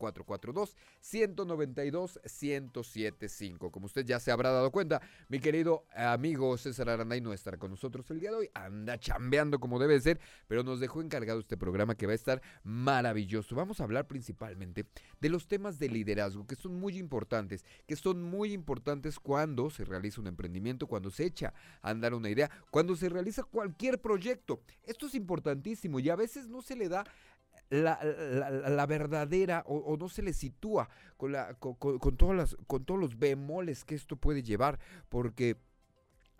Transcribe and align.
442-192-1075. 1.02 3.72
Como 3.72 3.86
usted 3.86 4.06
ya 4.06 4.20
se 4.20 4.32
habrá 4.32 4.52
dado 4.52 4.72
cuenta, 4.72 5.02
mi 5.30 5.40
querido 5.40 5.86
amigo 5.96 6.58
César 6.58 6.90
Aranday 6.98 7.22
no 7.22 7.34
estará 7.34 7.58
con 7.58 7.72
nosotros 7.72 8.10
el 8.12 8.20
día 8.20 8.32
de 8.32 8.38
hoy, 8.38 8.50
anda 8.54 9.00
chambeando 9.00 9.60
como 9.60 9.80
debe 9.80 10.00
ser, 10.02 10.20
pero 10.48 10.64
nos 10.64 10.80
dejó 10.80 11.02
encargado 11.02 11.40
este 11.40 11.58
programa 11.58 11.96
que 11.96 12.06
va 12.06 12.12
a 12.12 12.16
estar 12.16 12.42
maravilloso. 12.64 13.56
Vamos 13.56 13.80
a 13.80 13.84
hablar 13.84 14.08
principalmente 14.08 14.86
de 15.20 15.30
los 15.30 15.48
temas 15.48 15.80
de 15.80 15.90
liderazgo 15.90 16.46
que 16.46 16.56
son 16.56 16.80
muy 16.80 16.98
importantes, 16.98 17.66
que 17.86 17.96
son 17.96 18.22
muy 18.22 18.54
importantes 18.54 19.20
cuando 19.20 19.70
se 19.70 19.86
realiza 19.86 20.22
un 20.22 20.28
emprendimiento, 20.28 20.88
cuando 20.88 21.10
se 21.10 21.26
echa 21.26 21.54
a 21.82 21.90
andar 21.90 22.14
una 22.14 22.30
idea, 22.30 22.50
cuando 22.72 22.96
se 22.96 23.10
realiza 23.10 23.44
cualquier 23.44 24.02
proyecto. 24.02 24.62
Esto 24.84 25.08
es 25.08 25.16
importantísimo 25.16 26.00
y 26.00 26.10
a 26.10 26.16
veces 26.16 26.48
no 26.48 26.62
se 26.62 26.76
le 26.76 26.90
da 26.90 27.04
la, 27.70 28.86
verdadera 28.88 29.64
o, 29.68 29.98
no 29.98 30.10
se 30.10 30.22
le 30.22 30.34
sitúa 30.34 30.90
con, 31.18 31.32
la, 31.32 31.56
con, 31.56 32.18
todas 32.18 32.36
las, 32.36 32.58
con 32.68 32.86
todos 32.86 33.00
los 33.00 33.18
bemoles 33.20 33.84
que 33.84 33.96
esto 33.96 34.16
puede 34.16 34.44
llevar, 34.44 34.80
porque 35.10 35.58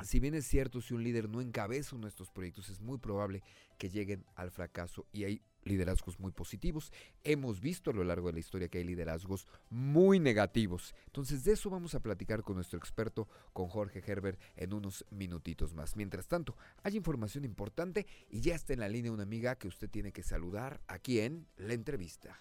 si 0.04 0.20
bien 0.20 0.36
es 0.36 0.48
cierto, 0.48 0.82
si 0.82 0.94
un 0.94 1.04
líder 1.04 1.30
no 1.30 1.42
encabeza 1.42 1.96
uno 1.96 2.06
de 2.06 2.10
estos 2.10 2.30
proyectos, 2.30 2.70
es 2.70 2.82
muy 2.82 2.98
probable 2.98 3.44
que 3.78 3.90
lleguen 3.90 4.26
al 4.36 4.52
fracaso 4.52 5.06
y 5.12 5.24
hay 5.24 5.42
liderazgos 5.64 6.20
muy 6.20 6.32
positivos. 6.32 6.92
Hemos 7.24 7.60
visto 7.60 7.92
a 7.92 7.94
lo 7.94 8.04
largo 8.04 8.28
de 8.28 8.34
la 8.34 8.40
historia 8.40 8.68
que 8.70 8.78
hay 8.78 8.84
liderazgos 8.84 9.48
muy 9.70 10.20
negativos. 10.20 10.96
Entonces 11.08 11.44
de 11.44 11.54
eso 11.54 11.70
vamos 11.70 11.94
a 11.96 12.00
platicar 12.00 12.42
con 12.42 12.56
nuestro 12.56 12.80
experto, 12.80 13.28
con 13.54 13.68
Jorge 13.68 14.04
Herbert, 14.06 14.40
en 14.56 14.74
unos 14.74 15.06
minutitos 15.10 15.74
más. 15.74 15.96
Mientras 15.96 16.28
tanto, 16.28 16.56
hay 16.84 16.96
información 16.96 17.44
importante 17.44 18.08
y 18.30 18.42
ya 18.42 18.56
está 18.56 18.74
en 18.74 18.80
la 18.80 18.90
línea 18.90 19.12
una 19.12 19.24
amiga 19.24 19.56
que 19.56 19.68
usted 19.68 19.90
tiene 19.90 20.12
que 20.12 20.24
saludar 20.24 20.80
aquí 20.88 21.20
en 21.20 21.48
la 21.58 21.74
entrevista. 21.74 22.40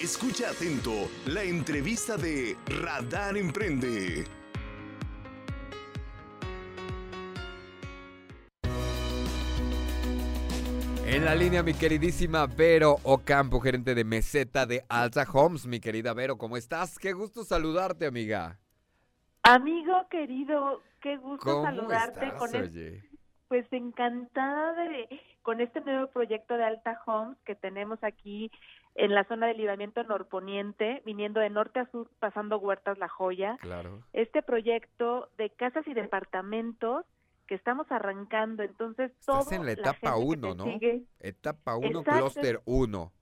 Escucha 0.00 0.50
atento 0.50 0.92
la 1.24 1.42
entrevista 1.42 2.18
de 2.18 2.54
Radar 2.82 3.34
Emprende. 3.34 4.24
En 11.06 11.24
la 11.24 11.34
línea, 11.34 11.62
mi 11.62 11.72
queridísima 11.72 12.46
Vero 12.46 12.96
Ocampo, 13.04 13.58
gerente 13.58 13.94
de 13.94 14.04
meseta 14.04 14.66
de 14.66 14.84
Alta 14.90 15.26
Homes. 15.32 15.66
Mi 15.66 15.80
querida 15.80 16.12
Vero, 16.12 16.36
¿cómo 16.36 16.58
estás? 16.58 16.98
Qué 16.98 17.14
gusto 17.14 17.42
saludarte, 17.42 18.04
amiga. 18.04 18.58
Amigo 19.44 20.06
querido, 20.10 20.82
qué 21.00 21.16
gusto 21.16 21.62
saludarte. 21.62 22.34
con 22.34 22.50
Pues 23.48 23.66
encantada 23.72 24.74
de 24.74 25.08
con 25.40 25.60
este 25.60 25.80
nuevo 25.80 26.08
proyecto 26.08 26.54
de 26.58 26.64
Alta 26.64 27.00
Homes 27.06 27.38
que 27.46 27.54
tenemos 27.54 27.98
aquí 28.02 28.50
en 28.96 29.14
la 29.14 29.24
zona 29.24 29.46
de 29.46 29.54
libramiento 29.54 30.02
norponiente, 30.04 31.02
viniendo 31.04 31.40
de 31.40 31.50
norte 31.50 31.80
a 31.80 31.90
sur, 31.90 32.10
pasando 32.18 32.58
Huertas 32.58 32.98
La 32.98 33.08
Joya. 33.08 33.56
Claro. 33.60 34.02
Este 34.12 34.42
proyecto 34.42 35.28
de 35.36 35.50
casas 35.50 35.86
y 35.86 35.94
departamentos 35.94 37.04
que 37.46 37.54
estamos 37.54 37.86
arrancando. 37.90 38.62
Entonces, 38.62 39.12
Estás 39.20 39.52
en 39.52 39.66
la 39.66 39.72
etapa 39.72 40.16
1, 40.16 40.54
¿no? 40.54 40.64
etapa 41.20 41.76
1, 41.76 42.02
clúster 42.02 42.60
1. 42.64 43.12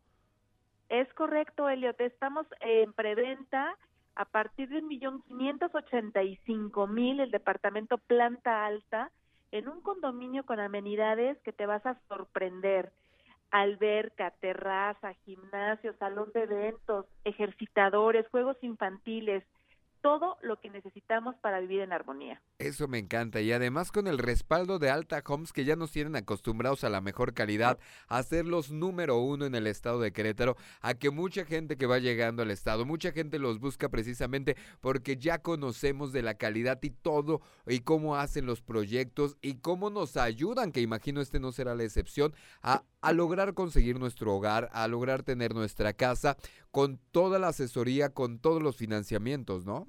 Es 0.90 1.12
correcto, 1.14 1.68
Eliot. 1.68 2.00
Estamos 2.00 2.46
en 2.60 2.92
preventa 2.92 3.76
a 4.14 4.24
partir 4.26 4.68
de 4.68 4.78
un 4.78 4.86
millón 4.86 5.22
quinientos 5.22 5.74
ochenta 5.74 6.22
y 6.22 6.36
cinco 6.46 6.86
mil 6.86 7.18
el 7.18 7.32
departamento 7.32 7.98
planta 7.98 8.64
alta 8.64 9.10
en 9.50 9.68
un 9.68 9.80
condominio 9.80 10.44
con 10.46 10.60
amenidades 10.60 11.36
que 11.42 11.52
te 11.52 11.66
vas 11.66 11.84
a 11.84 11.98
sorprender 12.08 12.92
alberca, 13.50 14.32
terraza, 14.41 15.15
gimnasio, 15.25 15.94
salón 15.99 16.31
de 16.34 16.43
eventos, 16.43 17.06
ejercitadores, 17.25 18.27
juegos 18.28 18.56
infantiles, 18.62 19.44
todo 20.05 20.37
lo 20.43 20.60
que 20.60 20.69
necesitamos 20.69 21.34
para 21.37 21.60
vivir 21.60 21.81
en 21.81 21.91
armonía. 21.91 22.43
Eso 22.59 22.87
me 22.88 22.99
encanta 22.99 23.41
y 23.41 23.50
además 23.53 23.91
con 23.91 24.06
el 24.06 24.19
respaldo 24.19 24.78
de 24.78 24.91
Alta 24.91 25.22
Homes 25.27 25.50
que 25.50 25.65
ya 25.65 25.77
nos 25.77 25.93
tienen 25.93 26.15
acostumbrados 26.15 26.84
a 26.84 26.91
la 26.91 27.00
mejor 27.00 27.33
calidad, 27.33 27.78
a 28.09 28.22
ser 28.22 28.44
los 28.44 28.71
número 28.71 29.16
uno 29.16 29.47
en 29.47 29.54
el 29.54 29.66
estado 29.66 30.00
de 30.00 30.12
Querétaro, 30.12 30.56
a 30.83 30.93
que 30.93 31.09
mucha 31.09 31.47
gente 31.47 31.78
que 31.78 31.87
va 31.87 32.00
llegando 32.00 32.43
al 32.43 32.50
estado, 32.50 32.84
mucha 32.84 33.12
gente 33.12 33.38
los 33.38 33.60
busca 33.60 33.88
precisamente 33.88 34.59
porque 34.83 35.16
ya 35.16 35.38
conocemos 35.38 36.12
de 36.12 36.21
la 36.21 36.34
calidad 36.34 36.78
y 36.83 36.91
todo 36.91 37.41
y 37.66 37.81
cómo 37.81 38.16
hacen 38.16 38.44
los 38.44 38.60
proyectos 38.60 39.38
y 39.41 39.54
cómo 39.54 39.88
nos 39.88 40.19
ayudan, 40.19 40.71
que 40.71 40.83
imagino 40.83 41.22
este 41.22 41.41
no 41.41 41.50
será 41.50 41.75
la 41.75 41.84
excepción, 41.84 42.34
a, 42.62 42.83
a 43.04 43.12
lograr 43.12 43.54
conseguir 43.54 43.98
nuestro 43.98 44.34
hogar, 44.34 44.69
a 44.72 44.88
lograr 44.88 45.22
tener 45.22 45.54
nuestra 45.54 45.92
casa 45.92 46.37
con 46.70 46.98
toda 47.12 47.38
la 47.38 47.48
asesoría, 47.48 48.15
con 48.15 48.41
todos 48.41 48.62
los 48.62 48.76
financiamientos, 48.76 49.66
¿no? 49.66 49.88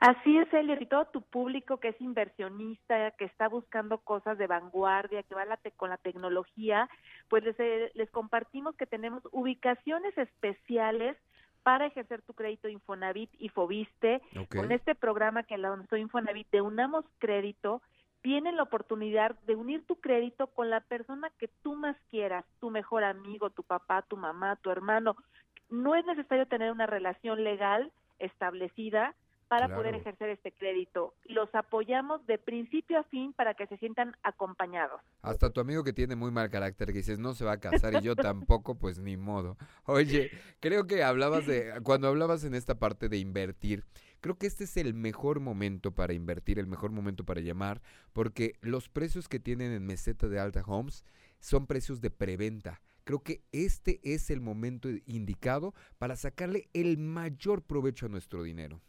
Así 0.00 0.36
es, 0.36 0.52
Elio, 0.52 0.76
y 0.80 0.86
todo 0.86 1.04
tu 1.12 1.22
público 1.22 1.78
que 1.78 1.90
es 1.90 2.00
inversionista, 2.00 3.12
que 3.12 3.24
está 3.24 3.46
buscando 3.48 3.98
cosas 3.98 4.36
de 4.36 4.48
vanguardia, 4.48 5.22
que 5.22 5.34
va 5.36 5.44
con 5.76 5.90
la 5.90 5.96
tecnología, 5.96 6.88
pues 7.28 7.44
les, 7.44 7.54
eh, 7.60 7.92
les 7.94 8.10
compartimos 8.10 8.74
que 8.74 8.86
tenemos 8.86 9.22
ubicaciones 9.30 10.18
especiales 10.18 11.16
para 11.62 11.86
ejercer 11.86 12.22
tu 12.22 12.34
crédito 12.34 12.68
Infonavit 12.68 13.30
y 13.38 13.48
Fobiste. 13.50 14.20
Con 14.48 14.72
este 14.72 14.94
programa 14.94 15.44
que 15.44 15.56
lanzó 15.56 15.96
Infonavit 15.96 16.50
de 16.50 16.62
Unamos 16.62 17.04
Crédito, 17.18 17.80
tienen 18.22 18.56
la 18.56 18.62
oportunidad 18.62 19.34
de 19.46 19.56
unir 19.56 19.84
tu 19.86 19.96
crédito 19.96 20.46
con 20.46 20.70
la 20.70 20.80
persona 20.80 21.30
que 21.38 21.48
tú 21.62 21.74
más 21.74 21.96
quieras, 22.10 22.44
tu 22.60 22.70
mejor 22.70 23.04
amigo, 23.04 23.50
tu 23.50 23.64
papá, 23.64 24.02
tu 24.02 24.16
mamá, 24.16 24.56
tu 24.56 24.70
hermano. 24.70 25.16
No 25.68 25.94
es 25.94 26.06
necesario 26.06 26.46
tener 26.46 26.70
una 26.70 26.86
relación 26.86 27.42
legal 27.42 27.92
establecida, 28.18 29.14
para 29.52 29.68
poder 29.68 29.94
ejercer 29.94 30.30
este 30.30 30.50
crédito. 30.50 31.12
Los 31.26 31.54
apoyamos 31.54 32.26
de 32.26 32.38
principio 32.38 32.98
a 32.98 33.02
fin 33.02 33.34
para 33.34 33.52
que 33.52 33.66
se 33.66 33.76
sientan 33.76 34.16
acompañados. 34.22 35.02
Hasta 35.20 35.50
tu 35.50 35.60
amigo 35.60 35.84
que 35.84 35.92
tiene 35.92 36.16
muy 36.16 36.30
mal 36.30 36.48
carácter, 36.48 36.86
que 36.86 37.00
dices 37.00 37.18
no 37.18 37.34
se 37.34 37.44
va 37.44 37.52
a 37.52 37.60
casar 37.60 37.96
y 37.96 38.00
yo 38.00 38.16
tampoco, 38.16 38.76
pues 38.76 38.98
ni 38.98 39.18
modo. 39.18 39.58
Oye, 39.84 40.30
creo 40.60 40.86
que 40.86 41.04
hablabas 41.04 41.46
de, 41.46 41.70
cuando 41.82 42.08
hablabas 42.08 42.44
en 42.44 42.54
esta 42.54 42.78
parte 42.78 43.10
de 43.10 43.18
invertir, 43.18 43.84
Creo 44.22 44.38
que 44.38 44.46
este 44.46 44.62
es 44.62 44.76
el 44.76 44.94
mejor 44.94 45.40
momento 45.40 45.96
para 45.96 46.12
invertir, 46.12 46.60
el 46.60 46.68
mejor 46.68 46.92
momento 46.92 47.24
para 47.24 47.40
llamar, 47.40 47.82
porque 48.12 48.52
los 48.60 48.88
precios 48.88 49.26
que 49.26 49.40
tienen 49.40 49.72
en 49.72 49.84
meseta 49.84 50.28
de 50.28 50.38
Alta 50.38 50.62
Homes 50.64 51.04
son 51.40 51.66
precios 51.66 52.00
de 52.00 52.12
preventa. 52.12 52.80
Creo 53.02 53.24
que 53.24 53.42
este 53.50 53.98
es 54.04 54.30
el 54.30 54.40
momento 54.40 54.88
indicado 55.06 55.74
para 55.98 56.14
sacarle 56.14 56.68
el 56.72 56.98
mayor 56.98 57.62
provecho 57.62 58.06
a 58.06 58.10
nuestro 58.10 58.44
dinero. 58.44 58.80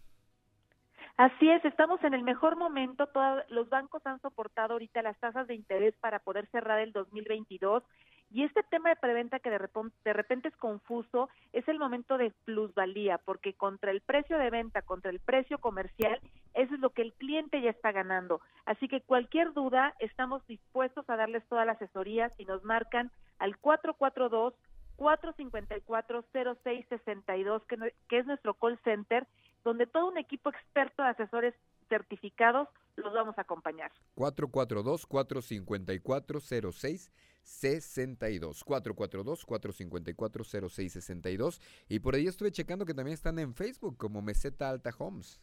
Así 1.16 1.48
es, 1.48 1.64
estamos 1.64 2.04
en 2.04 2.16
el 2.16 2.24
mejor 2.24 2.56
momento. 2.56 3.06
Todos 3.08 3.44
los 3.50 3.70
bancos 3.70 4.02
han 4.06 4.20
soportado 4.22 4.74
ahorita 4.74 5.04
las 5.04 5.18
tasas 5.20 5.48
de 5.48 5.54
interés 5.54 5.94
para 6.00 6.20
poder 6.20 6.48
cerrar 6.48 6.80
el 6.80 6.92
2022 6.92 7.84
y 8.32 8.44
este 8.44 8.64
tema 8.64 8.90
de 8.90 8.96
preventa 8.96 9.38
que 9.38 9.52
de 9.52 9.60
repente, 9.60 9.96
de 10.04 10.12
repente 10.12 10.48
es 10.48 10.58
confuso, 10.58 11.30
es 11.52 11.68
el 11.68 11.78
momento 11.78 12.18
de 12.18 12.32
plusvalía, 12.46 13.20
porque 13.20 13.54
contra 13.54 13.92
el 13.92 14.02
precio 14.02 14.40
de 14.40 14.50
venta, 14.50 14.82
contra 14.82 15.12
el 15.12 15.20
precio 15.20 15.60
comercial, 15.60 16.20
eso 16.56 16.74
es 16.74 16.80
lo 16.80 16.90
que 16.90 17.04
el 17.04 17.14
cliente 17.14 17.62
ya 17.62 17.70
está 17.70 17.92
ganando. 17.92 18.42
Así 18.66 18.88
que 18.88 19.02
cualquier 19.02 19.54
duda, 19.54 19.94
estamos 20.00 20.44
dispuestos 20.48 21.08
a 21.12 21.16
darles 21.16 21.46
toda 21.48 21.64
la 21.64 21.74
asesoría 21.74 22.30
si 22.38 22.46
nos 22.46 22.64
marcan 22.64 23.12
al 23.38 23.56
442 23.58 24.56
454 24.96 26.26
0662, 26.34 27.64
que, 27.66 27.94
que 28.10 28.18
es 28.18 28.26
nuestro 28.26 28.56
call 28.56 28.80
center, 28.84 29.28
donde 29.64 29.88
todo 29.88 30.08
un 30.08 30.18
equipo 30.18 30.50
experto 30.50 31.04
de 31.04 31.10
asesores 31.10 31.54
certificados 31.90 32.68
los 32.96 33.14
vamos 33.14 33.38
a 33.38 33.42
acompañar. 33.42 33.92
442 34.16 35.06
454 35.06 36.40
0662 36.40 37.12
62 37.44 38.64
442 38.64 39.46
454 39.46 40.44
0662 40.44 41.62
y 41.90 42.00
por 42.00 42.16
ahí 42.16 42.28
estuve 42.28 42.52
checando 42.52 42.86
que 42.86 42.94
también 42.94 43.14
están 43.14 43.38
en 43.40 43.54
Facebook 43.54 43.98
como 43.98 44.22
Meseta 44.22 44.70
Alta 44.70 44.92
Homes. 44.98 45.42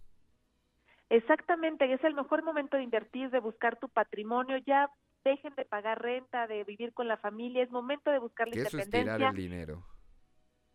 Exactamente, 1.10 1.92
es 1.92 2.04
el 2.04 2.16
mejor 2.16 2.44
momento 2.44 2.78
de 2.78 2.84
invertir, 2.84 3.30
de 3.30 3.40
buscar 3.40 3.78
tu 3.78 3.90
patrimonio, 3.90 4.58
ya 4.58 4.90
dejen 5.24 5.54
de 5.56 5.66
pagar 5.66 6.02
renta, 6.02 6.48
de 6.48 6.64
vivir 6.64 6.94
con 6.94 7.08
la 7.08 7.18
familia, 7.18 7.64
es 7.64 7.72
momento 7.72 8.12
de 8.12 8.20
buscar 8.20 8.48
la 8.48 8.58
independencia. 8.58 9.16
Eso 9.16 9.24
es 9.24 9.30
el 9.30 9.36
dinero. 9.36 9.84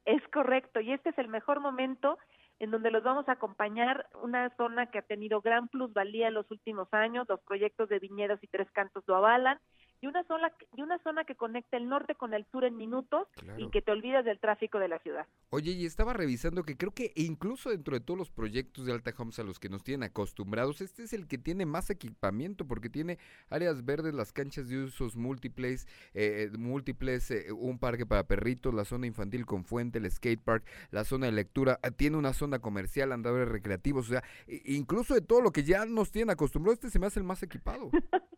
Es 0.05 0.23
correcto, 0.29 0.81
y 0.81 0.93
este 0.93 1.11
es 1.11 1.19
el 1.19 1.29
mejor 1.29 1.61
momento 1.61 2.19
en 2.61 2.71
donde 2.71 2.91
los 2.91 3.03
vamos 3.03 3.29
a 3.29 3.33
acompañar, 3.33 4.07
una 4.23 4.51
zona 4.57 4.87
que 4.87 4.99
ha 4.99 5.03
tenido 5.03 5.41
gran 5.41 5.69
plusvalía 5.69 6.29
en 6.29 6.35
los 6.35 6.51
últimos 6.51 6.93
años, 6.93 7.29
los 7.29 7.41
proyectos 7.41 7.89
de 7.89 7.99
viñedos 7.99 8.43
y 8.43 8.49
tres 8.49 8.69
cantos 8.73 9.05
lo 9.07 9.17
avalan, 9.17 9.59
y 10.01 10.07
una 10.07 10.25
zona 10.25 10.53
y 10.77 10.83
una 10.83 10.99
zona 11.03 11.25
que 11.25 11.35
conecta 11.35 11.77
el 11.77 11.89
norte 11.89 12.15
con 12.15 12.35
el 12.35 12.47
sur 12.53 12.65
en 12.65 12.77
minutos 12.77 13.27
y 13.57 13.69
que 13.71 13.83
te 13.83 13.91
olvidas 13.91 14.25
del 14.25 14.39
tráfico 14.39 14.79
de 14.79 14.89
la 14.89 14.99
ciudad. 15.01 15.27
Oye, 15.51 15.73
y 15.73 15.87
estaba 15.87 16.13
revisando 16.13 16.63
que 16.63 16.77
creo 16.77 16.93
que 16.93 17.13
incluso 17.17 17.71
dentro 17.71 17.95
de 17.99 18.01
todos 18.01 18.19
los 18.19 18.31
proyectos 18.31 18.87
de 18.87 18.93
Alta 18.93 19.13
Homes 19.17 19.39
a 19.39 19.43
los 19.43 19.59
que 19.59 19.69
nos 19.69 19.83
tienen 19.83 20.05
acostumbrados, 20.05 20.81
este 20.81 21.03
es 21.03 21.13
el 21.13 21.27
que 21.27 21.39
tiene 21.39 21.67
más 21.67 21.91
equipamiento 21.91 22.67
porque 22.67 22.91
tiene 22.91 23.19
áreas 23.51 23.85
verdes, 23.85 24.15
las 24.15 24.33
canchas 24.33 24.69
de 24.69 24.85
usos 24.85 25.17
múltiples, 25.17 25.89
eh, 26.15 26.51
múltiples, 26.57 27.31
eh, 27.31 27.53
un 27.53 27.79
parque 27.79 28.07
para 28.07 28.27
perritos, 28.27 28.75
la 28.75 28.85
zona 28.85 29.07
infantil 29.07 29.47
con 29.47 29.65
fuente, 29.65 29.99
el 29.99 30.11
skate 30.11 30.41
park, 30.41 30.65
la 30.91 31.05
zona 31.05 31.27
de 31.27 31.33
lectura, 31.33 31.79
ah, 31.83 31.91
tiene 31.91 32.17
una 32.17 32.33
zona 32.33 32.61
comercial, 32.61 33.13
andadores 33.13 33.49
recreativos, 33.49 34.07
o 34.07 34.11
sea, 34.11 34.25
incluso 34.47 35.15
de 35.15 35.21
todo 35.21 35.41
lo 35.41 35.51
que 35.51 35.65
ya 35.65 35.85
nos 35.87 36.11
tienen 36.11 36.31
acostumbrados, 36.31 36.79
este 36.79 36.91
se 36.91 36.99
me 36.99 37.07
hace 37.07 37.21
el 37.21 37.25
más 37.25 37.43
equipado. 37.43 37.91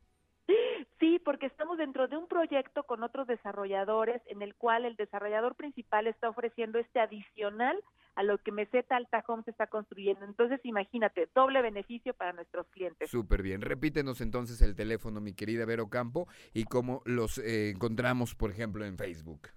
Sí, 1.11 1.19
porque 1.19 1.47
estamos 1.47 1.77
dentro 1.77 2.07
de 2.07 2.17
un 2.17 2.29
proyecto 2.29 2.85
con 2.85 3.03
otros 3.03 3.27
desarrolladores 3.27 4.23
en 4.27 4.43
el 4.43 4.55
cual 4.55 4.85
el 4.85 4.95
desarrollador 4.95 5.57
principal 5.57 6.07
está 6.07 6.29
ofreciendo 6.29 6.79
este 6.79 7.01
adicional 7.01 7.77
a 8.15 8.23
lo 8.23 8.39
que 8.39 8.53
Meseta 8.53 8.95
Alta 8.95 9.25
Home 9.27 9.43
se 9.43 9.51
está 9.51 9.67
construyendo. 9.67 10.25
Entonces, 10.25 10.61
imagínate, 10.63 11.29
doble 11.35 11.63
beneficio 11.63 12.15
para 12.15 12.33
nuestros 12.33 12.69
clientes. 12.69 13.11
Súper 13.11 13.43
bien. 13.43 13.61
Repítenos 13.61 14.21
entonces 14.21 14.63
el 14.63 14.77
teléfono, 14.77 15.21
mi 15.21 15.33
querida 15.33 15.65
Vero 15.65 15.91
Campo, 15.91 16.29
y 16.55 16.63
cómo 16.63 17.03
los 17.07 17.39
eh, 17.39 17.71
encontramos, 17.71 18.37
por 18.37 18.53
ejemplo, 18.53 18.85
en 18.85 18.97
Facebook. 18.97 19.49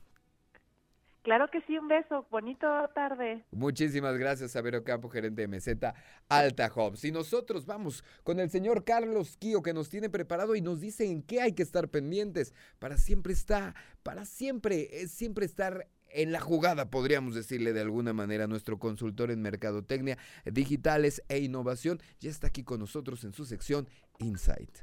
Claro 1.25 1.49
que 1.49 1.59
sí, 1.61 1.75
un 1.75 1.87
beso, 1.87 2.27
bonito 2.29 2.67
tarde. 2.93 3.43
Muchísimas 3.49 4.15
gracias 4.15 4.55
a 4.55 4.83
Campo, 4.83 5.09
gerente 5.09 5.41
de 5.41 5.47
Meseta 5.47 5.95
Alta 6.29 6.71
Homes. 6.75 7.03
Y 7.03 7.11
nosotros 7.11 7.65
vamos 7.65 8.03
con 8.23 8.39
el 8.39 8.51
señor 8.51 8.83
Carlos 8.83 9.35
Kio 9.35 9.63
que 9.63 9.73
nos 9.73 9.89
tiene 9.89 10.07
preparado 10.07 10.55
y 10.55 10.61
nos 10.61 10.81
dice 10.81 11.07
en 11.07 11.23
qué 11.23 11.41
hay 11.41 11.53
que 11.53 11.63
estar 11.63 11.89
pendientes 11.89 12.53
para 12.77 12.97
siempre 12.97 13.33
estar, 13.33 13.73
para 14.03 14.23
siempre, 14.25 15.01
eh, 15.01 15.07
siempre 15.07 15.47
estar 15.47 15.87
en 16.09 16.31
la 16.31 16.39
jugada, 16.39 16.91
podríamos 16.91 17.33
decirle 17.33 17.73
de 17.73 17.81
alguna 17.81 18.13
manera, 18.13 18.45
nuestro 18.45 18.77
consultor 18.77 19.31
en 19.31 19.41
mercadotecnia, 19.41 20.19
digitales 20.45 21.23
e 21.27 21.39
innovación, 21.39 21.99
ya 22.19 22.29
está 22.29 22.47
aquí 22.47 22.63
con 22.63 22.79
nosotros 22.79 23.23
en 23.23 23.33
su 23.33 23.45
sección 23.45 23.89
Insight. 24.19 24.77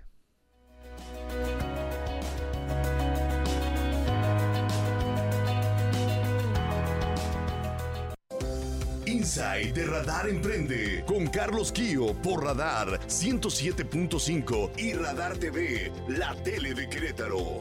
Inside 9.12 9.73
de 9.75 9.85
Radar 9.85 10.26
Emprende 10.26 11.04
con 11.07 11.26
Carlos 11.26 11.71
Kio 11.71 12.14
por 12.23 12.42
Radar 12.42 12.99
107.5 13.09 14.71
y 14.78 14.95
Radar 14.95 15.37
TV, 15.37 15.92
la 16.09 16.35
tele 16.42 16.73
de 16.73 16.88
Querétaro. 16.88 17.59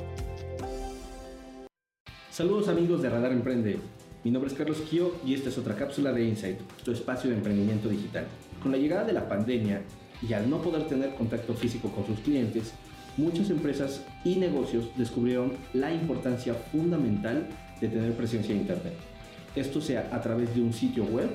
Saludos 2.29 2.69
amigos 2.69 3.01
de 3.01 3.09
Radar 3.09 3.33
Emprende. 3.33 3.79
Mi 4.23 4.31
nombre 4.31 4.49
es 4.49 4.57
Carlos 4.57 4.77
Kio 4.89 5.15
y 5.25 5.33
esta 5.33 5.49
es 5.49 5.57
otra 5.57 5.75
cápsula 5.75 6.13
de 6.13 6.23
Insight, 6.23 6.57
tu 6.85 6.93
espacio 6.93 7.29
de 7.29 7.35
emprendimiento 7.35 7.89
digital. 7.89 8.27
Con 8.63 8.71
la 8.71 8.77
llegada 8.77 9.03
de 9.03 9.11
la 9.11 9.27
pandemia 9.27 9.81
y 10.21 10.31
al 10.31 10.49
no 10.49 10.61
poder 10.61 10.87
tener 10.87 11.15
contacto 11.15 11.53
físico 11.53 11.91
con 11.91 12.07
sus 12.07 12.21
clientes, 12.21 12.71
muchas 13.17 13.49
empresas 13.49 14.05
y 14.23 14.37
negocios 14.37 14.85
descubrieron 14.95 15.57
la 15.73 15.93
importancia 15.93 16.53
fundamental 16.53 17.49
de 17.81 17.89
tener 17.89 18.15
presencia 18.15 18.55
en 18.55 18.61
Internet. 18.61 19.10
Esto 19.55 19.81
sea 19.81 20.09
a 20.13 20.21
través 20.21 20.55
de 20.55 20.61
un 20.61 20.73
sitio 20.73 21.03
web 21.03 21.29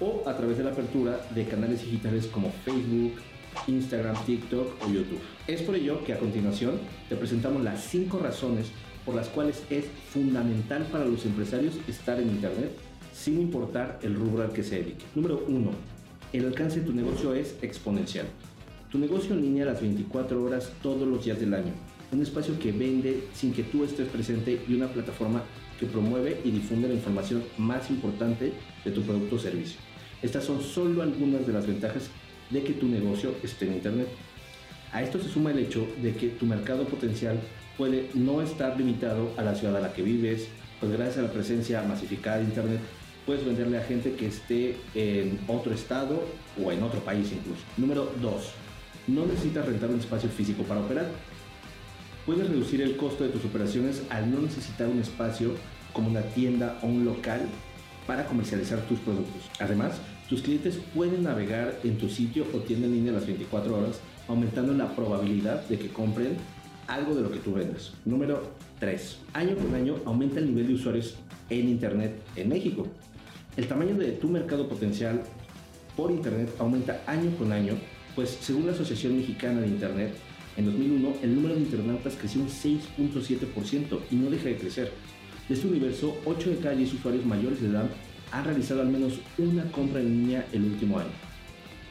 o 0.00 0.22
a 0.28 0.36
través 0.36 0.58
de 0.58 0.64
la 0.64 0.72
apertura 0.72 1.20
de 1.34 1.46
canales 1.46 1.82
digitales 1.82 2.26
como 2.26 2.50
Facebook, 2.64 3.14
Instagram, 3.66 4.16
TikTok 4.26 4.82
o 4.84 4.92
YouTube. 4.92 5.20
Es 5.46 5.62
por 5.62 5.74
ello 5.74 6.04
que 6.04 6.12
a 6.12 6.18
continuación 6.18 6.78
te 7.08 7.16
presentamos 7.16 7.62
las 7.62 7.82
5 7.84 8.18
razones 8.18 8.66
por 9.06 9.14
las 9.14 9.28
cuales 9.28 9.62
es 9.70 9.86
fundamental 10.10 10.82
para 10.92 11.06
los 11.06 11.24
empresarios 11.24 11.74
estar 11.88 12.20
en 12.20 12.28
Internet 12.28 12.72
sin 13.14 13.40
importar 13.40 13.98
el 14.02 14.14
rubro 14.14 14.42
al 14.42 14.52
que 14.52 14.62
se 14.62 14.76
dedique. 14.76 15.04
Número 15.14 15.42
1. 15.48 15.70
El 16.32 16.46
alcance 16.46 16.80
de 16.80 16.86
tu 16.86 16.92
negocio 16.92 17.32
es 17.34 17.56
exponencial. 17.62 18.26
Tu 18.90 18.98
negocio 18.98 19.34
en 19.34 19.42
línea 19.42 19.64
las 19.64 19.80
24 19.80 20.42
horas 20.42 20.70
todos 20.82 21.08
los 21.08 21.24
días 21.24 21.40
del 21.40 21.54
año. 21.54 21.72
Un 22.12 22.20
espacio 22.20 22.58
que 22.58 22.72
vende 22.72 23.24
sin 23.32 23.52
que 23.52 23.62
tú 23.62 23.84
estés 23.84 24.08
presente 24.08 24.60
y 24.68 24.74
una 24.74 24.88
plataforma 24.88 25.42
que 25.78 25.86
promueve 25.86 26.40
y 26.44 26.50
difunde 26.50 26.88
la 26.88 26.94
información 26.94 27.44
más 27.58 27.90
importante 27.90 28.52
de 28.84 28.90
tu 28.90 29.02
producto 29.02 29.36
o 29.36 29.38
servicio. 29.38 29.78
Estas 30.22 30.44
son 30.44 30.62
solo 30.62 31.02
algunas 31.02 31.46
de 31.46 31.52
las 31.52 31.66
ventajas 31.66 32.10
de 32.50 32.62
que 32.62 32.72
tu 32.72 32.86
negocio 32.86 33.34
esté 33.42 33.66
en 33.66 33.74
Internet. 33.74 34.08
A 34.92 35.02
esto 35.02 35.20
se 35.20 35.28
suma 35.28 35.50
el 35.50 35.58
hecho 35.58 35.86
de 36.02 36.14
que 36.14 36.28
tu 36.28 36.46
mercado 36.46 36.84
potencial 36.84 37.38
puede 37.76 38.08
no 38.14 38.40
estar 38.40 38.76
limitado 38.76 39.32
a 39.36 39.42
la 39.42 39.54
ciudad 39.54 39.76
a 39.76 39.80
la 39.80 39.92
que 39.92 40.02
vives, 40.02 40.48
pues 40.80 40.92
gracias 40.92 41.18
a 41.18 41.22
la 41.22 41.32
presencia 41.32 41.82
masificada 41.82 42.38
de 42.38 42.44
Internet 42.44 42.80
puedes 43.26 43.44
venderle 43.44 43.76
a 43.76 43.82
gente 43.82 44.12
que 44.12 44.28
esté 44.28 44.76
en 44.94 45.38
otro 45.48 45.74
estado 45.74 46.22
o 46.62 46.70
en 46.70 46.82
otro 46.82 47.00
país 47.00 47.30
incluso. 47.32 47.62
Número 47.76 48.10
2. 48.22 48.50
No 49.08 49.26
necesitas 49.26 49.66
rentar 49.66 49.90
un 49.90 49.98
espacio 49.98 50.30
físico 50.30 50.62
para 50.62 50.80
operar. 50.80 51.06
Puedes 52.26 52.48
reducir 52.48 52.82
el 52.82 52.96
costo 52.96 53.22
de 53.22 53.30
tus 53.30 53.44
operaciones 53.44 54.02
al 54.10 54.28
no 54.28 54.40
necesitar 54.40 54.88
un 54.88 54.98
espacio 54.98 55.52
como 55.92 56.10
una 56.10 56.22
tienda 56.22 56.76
o 56.82 56.86
un 56.86 57.04
local 57.04 57.42
para 58.04 58.26
comercializar 58.26 58.80
tus 58.80 58.98
productos. 58.98 59.48
Además, 59.60 60.00
tus 60.28 60.42
clientes 60.42 60.80
pueden 60.92 61.22
navegar 61.22 61.78
en 61.84 61.98
tu 61.98 62.08
sitio 62.08 62.44
o 62.52 62.58
tienda 62.58 62.88
en 62.88 62.94
línea 62.94 63.12
las 63.12 63.26
24 63.26 63.78
horas, 63.78 64.00
aumentando 64.26 64.74
la 64.74 64.96
probabilidad 64.96 65.64
de 65.68 65.78
que 65.78 65.88
compren 65.88 66.36
algo 66.88 67.14
de 67.14 67.22
lo 67.22 67.30
que 67.30 67.38
tú 67.38 67.54
vendes. 67.54 67.92
Número 68.04 68.50
3. 68.80 69.18
Año 69.32 69.54
con 69.54 69.72
año 69.76 69.94
aumenta 70.04 70.40
el 70.40 70.46
nivel 70.46 70.66
de 70.66 70.74
usuarios 70.74 71.14
en 71.48 71.68
Internet 71.68 72.20
en 72.34 72.48
México. 72.48 72.88
El 73.56 73.68
tamaño 73.68 73.94
de 73.94 74.10
tu 74.10 74.28
mercado 74.28 74.68
potencial 74.68 75.22
por 75.96 76.10
Internet 76.10 76.52
aumenta 76.58 77.02
año 77.06 77.30
con 77.38 77.52
año, 77.52 77.74
pues 78.16 78.30
según 78.40 78.66
la 78.66 78.72
Asociación 78.72 79.16
Mexicana 79.16 79.60
de 79.60 79.68
Internet, 79.68 80.14
en 80.56 80.66
2001 80.66 81.16
el 81.22 81.34
número 81.34 81.54
de 81.54 81.60
internautas 81.60 82.16
creció 82.18 82.40
un 82.40 82.48
6.7% 82.48 84.00
y 84.10 84.16
no 84.16 84.30
deja 84.30 84.48
de 84.48 84.56
crecer. 84.56 84.92
De 85.48 85.54
este 85.54 85.66
universo, 85.66 86.16
8 86.24 86.50
de 86.50 86.56
cada 86.56 86.74
10 86.74 86.94
usuarios 86.94 87.24
mayores 87.24 87.60
de 87.60 87.68
edad 87.68 87.88
han 88.32 88.44
realizado 88.44 88.80
al 88.80 88.88
menos 88.88 89.20
una 89.38 89.70
compra 89.70 90.00
en 90.00 90.08
línea 90.08 90.46
el 90.52 90.64
último 90.64 90.98
año. 90.98 91.10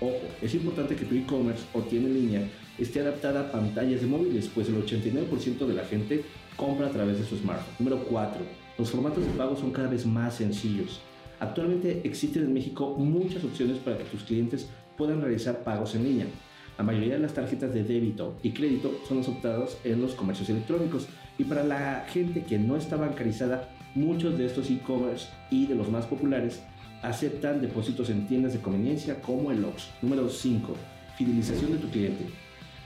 Ojo, 0.01 0.27
es 0.41 0.53
importante 0.53 0.95
que 0.95 1.05
tu 1.05 1.15
e-commerce 1.15 1.63
o 1.73 1.81
tienda 1.81 2.09
en 2.09 2.15
línea 2.15 2.49
esté 2.77 2.99
adaptada 2.99 3.41
a 3.41 3.51
pantallas 3.51 4.01
de 4.01 4.07
móviles, 4.07 4.49
pues 4.53 4.67
el 4.67 4.75
89% 4.83 5.65
de 5.65 5.73
la 5.73 5.85
gente 5.85 6.23
compra 6.57 6.87
a 6.87 6.91
través 6.91 7.17
de 7.19 7.25
su 7.25 7.37
smartphone. 7.37 7.75
Número 7.79 8.03
4. 8.03 8.41
Los 8.77 8.91
formatos 8.91 9.25
de 9.25 9.31
pago 9.31 9.55
son 9.55 9.71
cada 9.71 9.87
vez 9.87 10.05
más 10.05 10.35
sencillos. 10.35 10.99
Actualmente 11.39 12.01
existen 12.03 12.43
en 12.43 12.53
México 12.53 12.95
muchas 12.97 13.43
opciones 13.43 13.77
para 13.77 13.97
que 13.97 14.03
tus 14.05 14.23
clientes 14.23 14.67
puedan 14.97 15.21
realizar 15.21 15.63
pagos 15.63 15.95
en 15.95 16.03
línea. 16.03 16.27
La 16.77 16.83
mayoría 16.83 17.13
de 17.13 17.19
las 17.19 17.33
tarjetas 17.33 17.73
de 17.73 17.83
débito 17.83 18.37
y 18.43 18.51
crédito 18.51 18.99
son 19.07 19.19
aceptadas 19.19 19.77
en 19.83 20.01
los 20.01 20.13
comercios 20.13 20.49
electrónicos 20.49 21.07
y 21.37 21.45
para 21.45 21.63
la 21.63 22.05
gente 22.09 22.43
que 22.43 22.57
no 22.57 22.75
está 22.75 22.97
bancarizada, 22.97 23.69
muchos 23.93 24.37
de 24.37 24.45
estos 24.45 24.69
e-commerce 24.69 25.27
y 25.49 25.67
de 25.67 25.75
los 25.75 25.89
más 25.89 26.05
populares 26.05 26.61
aceptan 27.01 27.61
depósitos 27.61 28.09
en 28.09 28.27
tiendas 28.27 28.53
de 28.53 28.59
conveniencia 28.59 29.21
como 29.21 29.51
el 29.51 29.63
Ox. 29.63 29.89
Número 30.01 30.27
5. 30.27 30.73
Fidelización 31.17 31.71
de 31.73 31.77
tu 31.77 31.89
cliente. 31.89 32.25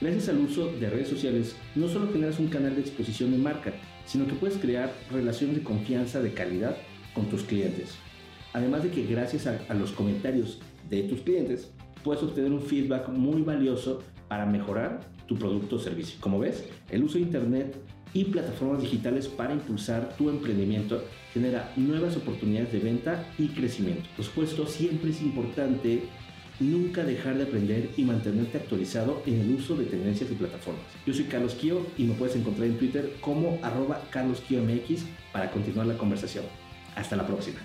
Gracias 0.00 0.28
al 0.28 0.38
uso 0.38 0.72
de 0.72 0.88
redes 0.88 1.08
sociales, 1.08 1.56
no 1.74 1.88
solo 1.88 2.10
generas 2.12 2.38
un 2.38 2.48
canal 2.48 2.74
de 2.74 2.80
exposición 2.80 3.32
de 3.32 3.38
marca, 3.38 3.72
sino 4.06 4.26
que 4.26 4.34
puedes 4.34 4.56
crear 4.56 4.92
relaciones 5.10 5.56
de 5.56 5.62
confianza 5.62 6.20
de 6.20 6.32
calidad 6.32 6.76
con 7.14 7.26
tus 7.26 7.42
clientes. 7.42 7.96
Además 8.52 8.82
de 8.82 8.90
que 8.90 9.04
gracias 9.04 9.46
a, 9.46 9.74
los 9.74 9.92
comentarios 9.92 10.58
de 10.88 11.02
tus 11.02 11.20
clientes, 11.20 11.70
puedes 12.02 12.22
obtener 12.22 12.52
un 12.52 12.62
feedback 12.62 13.08
muy 13.08 13.42
valioso 13.42 14.02
para 14.28 14.46
mejorar 14.46 15.00
tu 15.26 15.36
producto 15.36 15.76
o 15.76 15.78
servicio. 15.78 16.18
Como 16.20 16.38
ves, 16.38 16.64
el 16.90 17.04
uso 17.04 17.18
de 17.18 17.24
Internet 17.24 17.76
y 18.12 18.24
plataformas 18.24 18.82
digitales 18.82 19.28
para 19.28 19.52
impulsar 19.52 20.16
tu 20.16 20.28
emprendimiento 20.28 21.02
genera 21.32 21.72
nuevas 21.76 22.16
oportunidades 22.16 22.72
de 22.72 22.80
venta 22.80 23.24
y 23.38 23.48
crecimiento. 23.48 24.08
Por 24.16 24.24
supuesto, 24.24 24.66
siempre 24.66 25.10
es 25.10 25.22
importante 25.22 26.02
nunca 26.58 27.04
dejar 27.04 27.36
de 27.36 27.44
aprender 27.44 27.90
y 27.96 28.04
mantenerte 28.04 28.58
actualizado 28.58 29.22
en 29.26 29.40
el 29.40 29.54
uso 29.54 29.76
de 29.76 29.84
tendencias 29.84 30.30
y 30.30 30.34
plataformas. 30.34 30.84
Yo 31.06 31.14
soy 31.14 31.24
Carlos 31.24 31.54
Kio 31.54 31.86
y 31.96 32.04
me 32.04 32.14
puedes 32.14 32.36
encontrar 32.36 32.66
en 32.66 32.78
Twitter 32.78 33.14
como 33.20 33.58
arroba 33.62 34.02
carloskiomx 34.10 35.04
para 35.32 35.50
continuar 35.50 35.86
la 35.86 35.96
conversación. 35.96 36.44
Hasta 36.96 37.16
la 37.16 37.26
próxima. 37.26 37.60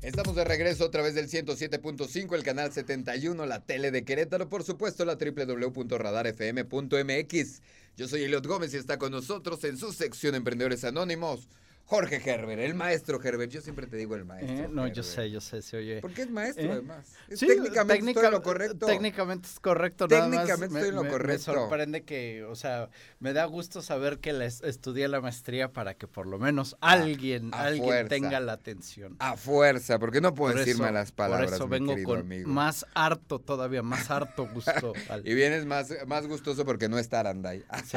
Estamos 0.00 0.36
de 0.36 0.44
regreso 0.44 0.84
a 0.84 0.92
través 0.92 1.16
del 1.16 1.28
107.5, 1.28 2.36
el 2.36 2.44
canal 2.44 2.72
71, 2.72 3.44
la 3.46 3.64
tele 3.64 3.90
de 3.90 4.04
Querétaro, 4.04 4.48
por 4.48 4.62
supuesto 4.62 5.04
la 5.04 5.16
www.radarfm.mx. 5.16 7.62
Yo 7.96 8.06
soy 8.06 8.22
Eliot 8.22 8.46
Gómez 8.46 8.72
y 8.74 8.76
está 8.76 8.96
con 8.96 9.10
nosotros 9.10 9.64
en 9.64 9.76
su 9.76 9.92
sección 9.92 10.36
Emprendedores 10.36 10.84
Anónimos. 10.84 11.48
Jorge 11.88 12.20
Herbert, 12.22 12.60
el 12.60 12.74
maestro 12.74 13.18
Herbert. 13.18 13.50
Yo 13.50 13.62
siempre 13.62 13.86
te 13.86 13.96
digo 13.96 14.14
el 14.14 14.26
maestro. 14.26 14.54
Eh, 14.54 14.68
no, 14.70 14.86
yo 14.88 15.02
sé, 15.02 15.30
yo 15.30 15.40
sé, 15.40 15.62
se 15.62 15.78
oye. 15.78 16.02
Porque 16.02 16.20
es 16.20 16.30
maestro, 16.30 16.66
¿Eh? 16.66 16.72
además. 16.72 17.14
técnicamente 17.28 18.10
estoy 18.10 18.26
en 18.26 18.30
lo 18.30 18.42
correcto. 18.42 18.86
Técnicamente 18.86 19.48
es 19.48 19.58
correcto, 19.58 20.06
Técnicamente 20.06 20.66
estoy 20.66 20.90
en 20.90 20.94
lo 20.96 21.08
correcto. 21.08 21.52
Me 21.52 21.58
sorprende 21.58 22.02
que, 22.02 22.44
o 22.44 22.54
sea, 22.56 22.90
me 23.20 23.32
da 23.32 23.46
gusto 23.46 23.80
saber 23.80 24.18
que 24.18 24.34
les 24.34 24.62
estudié 24.64 25.08
la 25.08 25.22
maestría 25.22 25.72
para 25.72 25.94
que 25.94 26.06
por 26.06 26.26
lo 26.26 26.38
menos 26.38 26.76
alguien, 26.82 27.54
alguien 27.54 28.06
tenga 28.08 28.38
la 28.40 28.52
atención. 28.52 29.16
A 29.18 29.38
fuerza, 29.38 29.98
porque 29.98 30.20
no 30.20 30.34
puedo 30.34 30.58
decir 30.58 30.76
malas 30.76 31.10
palabras. 31.12 31.52
Por 31.52 31.54
eso 31.54 31.68
vengo 31.68 31.94
con 32.04 32.28
más 32.44 32.84
harto 32.92 33.38
todavía, 33.38 33.82
más 33.82 34.10
harto 34.10 34.46
gusto. 34.46 34.92
y 35.24 35.32
vienes 35.32 35.64
más, 35.64 35.94
más 36.06 36.26
gustoso 36.26 36.66
porque 36.66 36.90
no 36.90 36.98
está 36.98 37.20
Aranday. 37.20 37.64
sí, 37.86 37.96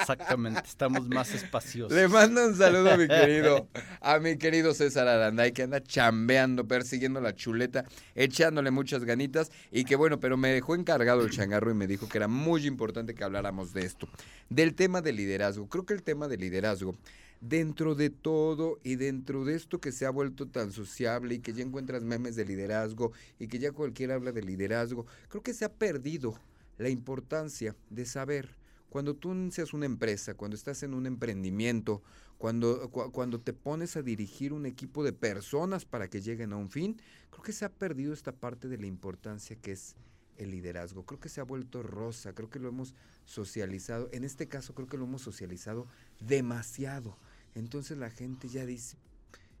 exactamente, 0.00 0.62
estamos 0.64 1.06
más 1.06 1.32
espaciosos. 1.32 1.96
Le 1.96 2.08
mando 2.08 2.44
un 2.44 2.63
saludo 2.64 2.90
a 2.92 2.96
mi 2.96 3.08
querido, 3.08 3.68
a 4.00 4.18
mi 4.18 4.36
querido 4.36 4.74
César 4.74 5.06
Aranday, 5.06 5.52
que 5.52 5.62
anda 5.62 5.82
chambeando, 5.82 6.66
persiguiendo 6.66 7.20
la 7.20 7.34
chuleta, 7.34 7.84
echándole 8.14 8.70
muchas 8.70 9.04
ganitas. 9.04 9.50
Y 9.70 9.84
que 9.84 9.96
bueno, 9.96 10.20
pero 10.20 10.36
me 10.36 10.48
dejó 10.48 10.74
encargado 10.74 11.22
el 11.22 11.30
changarro 11.30 11.70
y 11.70 11.74
me 11.74 11.86
dijo 11.86 12.08
que 12.08 12.18
era 12.18 12.28
muy 12.28 12.66
importante 12.66 13.14
que 13.14 13.24
habláramos 13.24 13.72
de 13.72 13.84
esto. 13.84 14.08
Del 14.48 14.74
tema 14.74 15.02
de 15.02 15.12
liderazgo. 15.12 15.68
Creo 15.68 15.84
que 15.84 15.94
el 15.94 16.02
tema 16.02 16.28
de 16.28 16.36
liderazgo 16.36 16.94
dentro 17.40 17.94
de 17.94 18.08
todo 18.08 18.78
y 18.82 18.96
dentro 18.96 19.44
de 19.44 19.54
esto 19.54 19.78
que 19.78 19.92
se 19.92 20.06
ha 20.06 20.10
vuelto 20.10 20.46
tan 20.46 20.72
sociable 20.72 21.34
y 21.34 21.38
que 21.40 21.52
ya 21.52 21.62
encuentras 21.62 22.02
memes 22.02 22.36
de 22.36 22.46
liderazgo 22.46 23.12
y 23.38 23.48
que 23.48 23.58
ya 23.58 23.72
cualquiera 23.72 24.14
habla 24.14 24.32
de 24.32 24.42
liderazgo, 24.42 25.04
creo 25.28 25.42
que 25.42 25.52
se 25.52 25.66
ha 25.66 25.72
perdido 25.72 26.38
la 26.78 26.88
importancia 26.88 27.76
de 27.90 28.06
saber 28.06 28.48
cuando 28.94 29.14
tú 29.14 29.32
inicias 29.32 29.74
una 29.74 29.86
empresa, 29.86 30.34
cuando 30.34 30.56
estás 30.56 30.84
en 30.84 30.94
un 30.94 31.06
emprendimiento, 31.06 32.00
cuando, 32.44 32.90
cuando 32.90 33.40
te 33.40 33.54
pones 33.54 33.96
a 33.96 34.02
dirigir 34.02 34.52
un 34.52 34.66
equipo 34.66 35.02
de 35.02 35.14
personas 35.14 35.86
para 35.86 36.10
que 36.10 36.20
lleguen 36.20 36.52
a 36.52 36.58
un 36.58 36.68
fin, 36.68 37.00
creo 37.30 37.42
que 37.42 37.54
se 37.54 37.64
ha 37.64 37.72
perdido 37.72 38.12
esta 38.12 38.32
parte 38.32 38.68
de 38.68 38.76
la 38.76 38.84
importancia 38.84 39.56
que 39.56 39.72
es 39.72 39.96
el 40.36 40.50
liderazgo. 40.50 41.06
Creo 41.06 41.18
que 41.18 41.30
se 41.30 41.40
ha 41.40 41.44
vuelto 41.44 41.82
rosa, 41.82 42.34
creo 42.34 42.50
que 42.50 42.58
lo 42.58 42.68
hemos 42.68 42.94
socializado, 43.24 44.10
en 44.12 44.24
este 44.24 44.46
caso 44.46 44.74
creo 44.74 44.86
que 44.86 44.98
lo 44.98 45.04
hemos 45.04 45.22
socializado 45.22 45.86
demasiado. 46.20 47.16
Entonces 47.54 47.96
la 47.96 48.10
gente 48.10 48.46
ya 48.46 48.66
dice, 48.66 48.98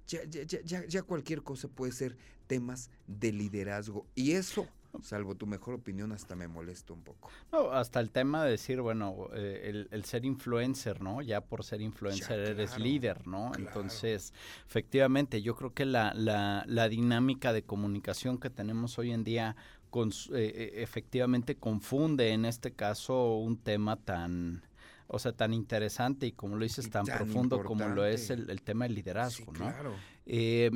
ya, 0.06 0.22
ya, 0.24 0.42
ya, 0.42 0.84
ya 0.84 1.02
cualquier 1.04 1.42
cosa 1.42 1.68
puede 1.68 1.92
ser 1.92 2.18
temas 2.46 2.90
de 3.06 3.32
liderazgo. 3.32 4.06
Y 4.14 4.32
eso 4.32 4.68
salvo 5.02 5.34
tu 5.34 5.46
mejor 5.46 5.74
opinión, 5.74 6.12
hasta 6.12 6.34
me 6.34 6.48
molesta 6.48 6.92
un 6.92 7.02
poco. 7.02 7.30
No, 7.52 7.70
hasta 7.72 8.00
el 8.00 8.10
tema 8.10 8.44
de 8.44 8.52
decir, 8.52 8.80
bueno, 8.80 9.28
eh, 9.34 9.86
el, 9.90 10.04
ser 10.04 10.24
influencer, 10.24 11.00
¿no? 11.00 11.22
Ya 11.22 11.40
por 11.40 11.64
ser 11.64 11.80
influencer 11.80 12.40
eres 12.40 12.78
líder, 12.78 13.26
¿no? 13.26 13.52
Entonces, 13.56 14.32
efectivamente, 14.66 15.42
yo 15.42 15.54
creo 15.54 15.72
que 15.72 15.84
la, 15.84 16.12
la, 16.14 16.64
la, 16.66 16.88
dinámica 16.88 17.52
de 17.52 17.62
comunicación 17.62 18.38
que 18.38 18.50
tenemos 18.50 18.98
hoy 18.98 19.12
en 19.12 19.24
día 19.24 19.56
con, 19.90 20.10
eh, 20.10 20.12
eh, 20.32 20.72
efectivamente 20.76 21.56
confunde 21.56 22.30
en 22.30 22.44
este 22.44 22.72
caso 22.72 23.36
un 23.36 23.56
tema 23.56 23.96
tan 23.96 24.62
o 25.06 25.18
sea, 25.18 25.32
tan 25.32 25.52
interesante 25.52 26.26
y 26.26 26.32
como 26.32 26.56
lo 26.56 26.64
dices, 26.64 26.90
tan, 26.90 27.04
profundo 27.04 27.62
como 27.62 27.86
lo 27.88 28.04
es 28.04 28.30
el, 28.30 28.62
tema 28.62 28.86
del 28.86 28.94
liderazgo, 28.94 29.52
¿no? 29.52 29.70
Claro. 29.70 29.94
Eh, 30.26 30.70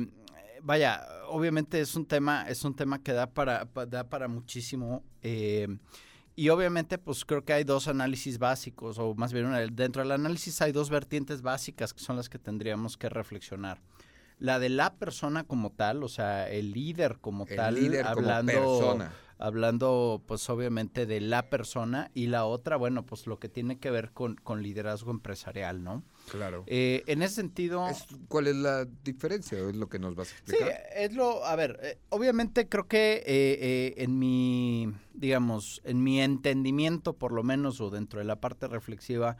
vaya, 0.63 1.07
obviamente 1.27 1.79
es 1.79 1.95
un 1.95 2.05
tema, 2.05 2.45
es 2.47 2.63
un 2.63 2.75
tema 2.75 3.01
que 3.01 3.13
da 3.13 3.27
para, 3.27 3.67
da 3.87 4.09
para 4.09 4.27
muchísimo. 4.27 5.03
Eh, 5.21 5.67
y 6.35 6.49
obviamente, 6.49 6.97
pues 6.97 7.25
creo 7.25 7.43
que 7.43 7.53
hay 7.53 7.63
dos 7.63 7.87
análisis 7.87 8.39
básicos, 8.39 8.97
o 8.97 9.13
más 9.13 9.33
bien 9.33 9.51
dentro 9.75 10.01
del 10.01 10.11
análisis 10.11 10.61
hay 10.61 10.71
dos 10.71 10.89
vertientes 10.89 11.41
básicas 11.41 11.93
que 11.93 11.99
son 11.99 12.15
las 12.15 12.29
que 12.29 12.39
tendríamos 12.39 12.97
que 12.97 13.09
reflexionar. 13.09 13.81
La 14.37 14.57
de 14.57 14.69
la 14.69 14.93
persona 14.93 15.43
como 15.43 15.71
tal, 15.71 16.01
o 16.01 16.07
sea, 16.07 16.49
el 16.49 16.71
líder 16.71 17.17
como 17.19 17.45
tal, 17.45 17.75
hablando, 18.05 18.53
como 18.53 18.79
persona 18.79 19.11
hablando 19.39 20.21
pues 20.27 20.49
obviamente 20.49 21.05
de 21.05 21.21
la 21.21 21.49
persona 21.49 22.11
y 22.13 22.27
la 22.27 22.45
otra, 22.45 22.75
bueno, 22.75 23.05
pues 23.05 23.25
lo 23.25 23.39
que 23.39 23.47
tiene 23.47 23.79
que 23.79 23.89
ver 23.89 24.11
con, 24.11 24.35
con 24.35 24.61
liderazgo 24.61 25.11
empresarial, 25.11 25.81
¿no? 25.81 26.03
Claro. 26.29 26.65
Eh, 26.67 27.03
en 27.07 27.21
ese 27.21 27.35
sentido... 27.35 27.87
¿Cuál 28.27 28.47
es 28.47 28.55
la 28.57 28.85
diferencia? 28.85 29.57
¿Es 29.57 29.75
lo 29.77 29.87
que 29.87 29.97
nos 29.97 30.13
vas 30.15 30.29
a 30.29 30.31
explicar? 30.33 30.67
Sí, 30.67 30.73
es 30.93 31.13
lo... 31.13 31.45
A 31.45 31.55
ver, 31.55 31.79
eh, 31.81 31.97
obviamente 32.09 32.67
creo 32.67 32.89
que 32.89 33.23
eh, 33.25 33.93
en 33.97 34.19
mi, 34.19 34.93
digamos, 35.13 35.81
en 35.85 36.03
mi 36.03 36.21
entendimiento 36.21 37.13
por 37.13 37.31
lo 37.31 37.41
menos 37.41 37.79
o 37.79 37.89
dentro 37.89 38.19
de 38.19 38.25
la 38.25 38.41
parte 38.41 38.67
reflexiva, 38.67 39.37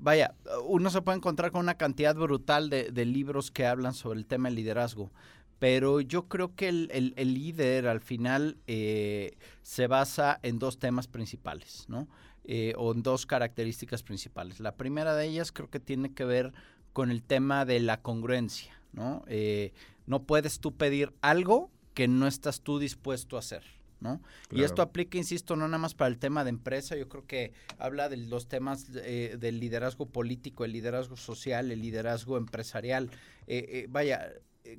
vaya, 0.00 0.34
uno 0.66 0.90
se 0.90 1.02
puede 1.02 1.16
encontrar 1.16 1.50
con 1.50 1.62
una 1.62 1.78
cantidad 1.78 2.14
brutal 2.14 2.68
de, 2.68 2.90
de 2.92 3.04
libros 3.06 3.50
que 3.50 3.66
hablan 3.66 3.94
sobre 3.94 4.18
el 4.18 4.26
tema 4.26 4.48
del 4.48 4.56
liderazgo 4.56 5.10
pero 5.58 6.00
yo 6.00 6.28
creo 6.28 6.54
que 6.54 6.68
el, 6.68 7.14
el, 7.16 7.34
líder 7.34 7.88
al 7.88 8.00
final 8.00 8.58
eh, 8.66 9.36
se 9.62 9.86
basa 9.86 10.38
en 10.42 10.58
dos 10.58 10.78
temas 10.78 11.08
principales, 11.08 11.84
¿no? 11.88 12.08
Eh, 12.44 12.74
o 12.76 12.92
en 12.92 13.02
dos 13.02 13.26
características 13.26 14.02
principales. 14.02 14.60
La 14.60 14.76
primera 14.76 15.14
de 15.14 15.26
ellas 15.26 15.52
creo 15.52 15.68
que 15.68 15.80
tiene 15.80 16.14
que 16.14 16.24
ver 16.24 16.52
con 16.92 17.10
el 17.10 17.22
tema 17.22 17.64
de 17.64 17.80
la 17.80 18.00
congruencia, 18.00 18.80
¿no? 18.92 19.24
Eh, 19.26 19.72
no 20.06 20.22
puedes 20.22 20.60
tú 20.60 20.74
pedir 20.74 21.12
algo 21.20 21.70
que 21.92 22.08
no 22.08 22.26
estás 22.26 22.60
tú 22.60 22.78
dispuesto 22.78 23.36
a 23.36 23.40
hacer. 23.40 23.64
¿no? 24.00 24.22
Y 24.52 24.62
esto 24.62 24.80
aplica, 24.80 25.18
insisto, 25.18 25.56
no 25.56 25.66
nada 25.66 25.78
más 25.78 25.94
para 25.94 26.06
el 26.06 26.20
tema 26.20 26.44
de 26.44 26.50
empresa, 26.50 26.94
yo 26.94 27.08
creo 27.08 27.26
que 27.26 27.52
habla 27.78 28.08
de 28.08 28.16
los 28.16 28.46
temas 28.46 28.92
del 28.92 29.58
liderazgo 29.58 30.06
político, 30.06 30.64
el 30.64 30.70
liderazgo 30.70 31.16
social, 31.16 31.72
el 31.72 31.82
liderazgo 31.82 32.36
empresarial. 32.36 33.10
vaya, 33.88 34.30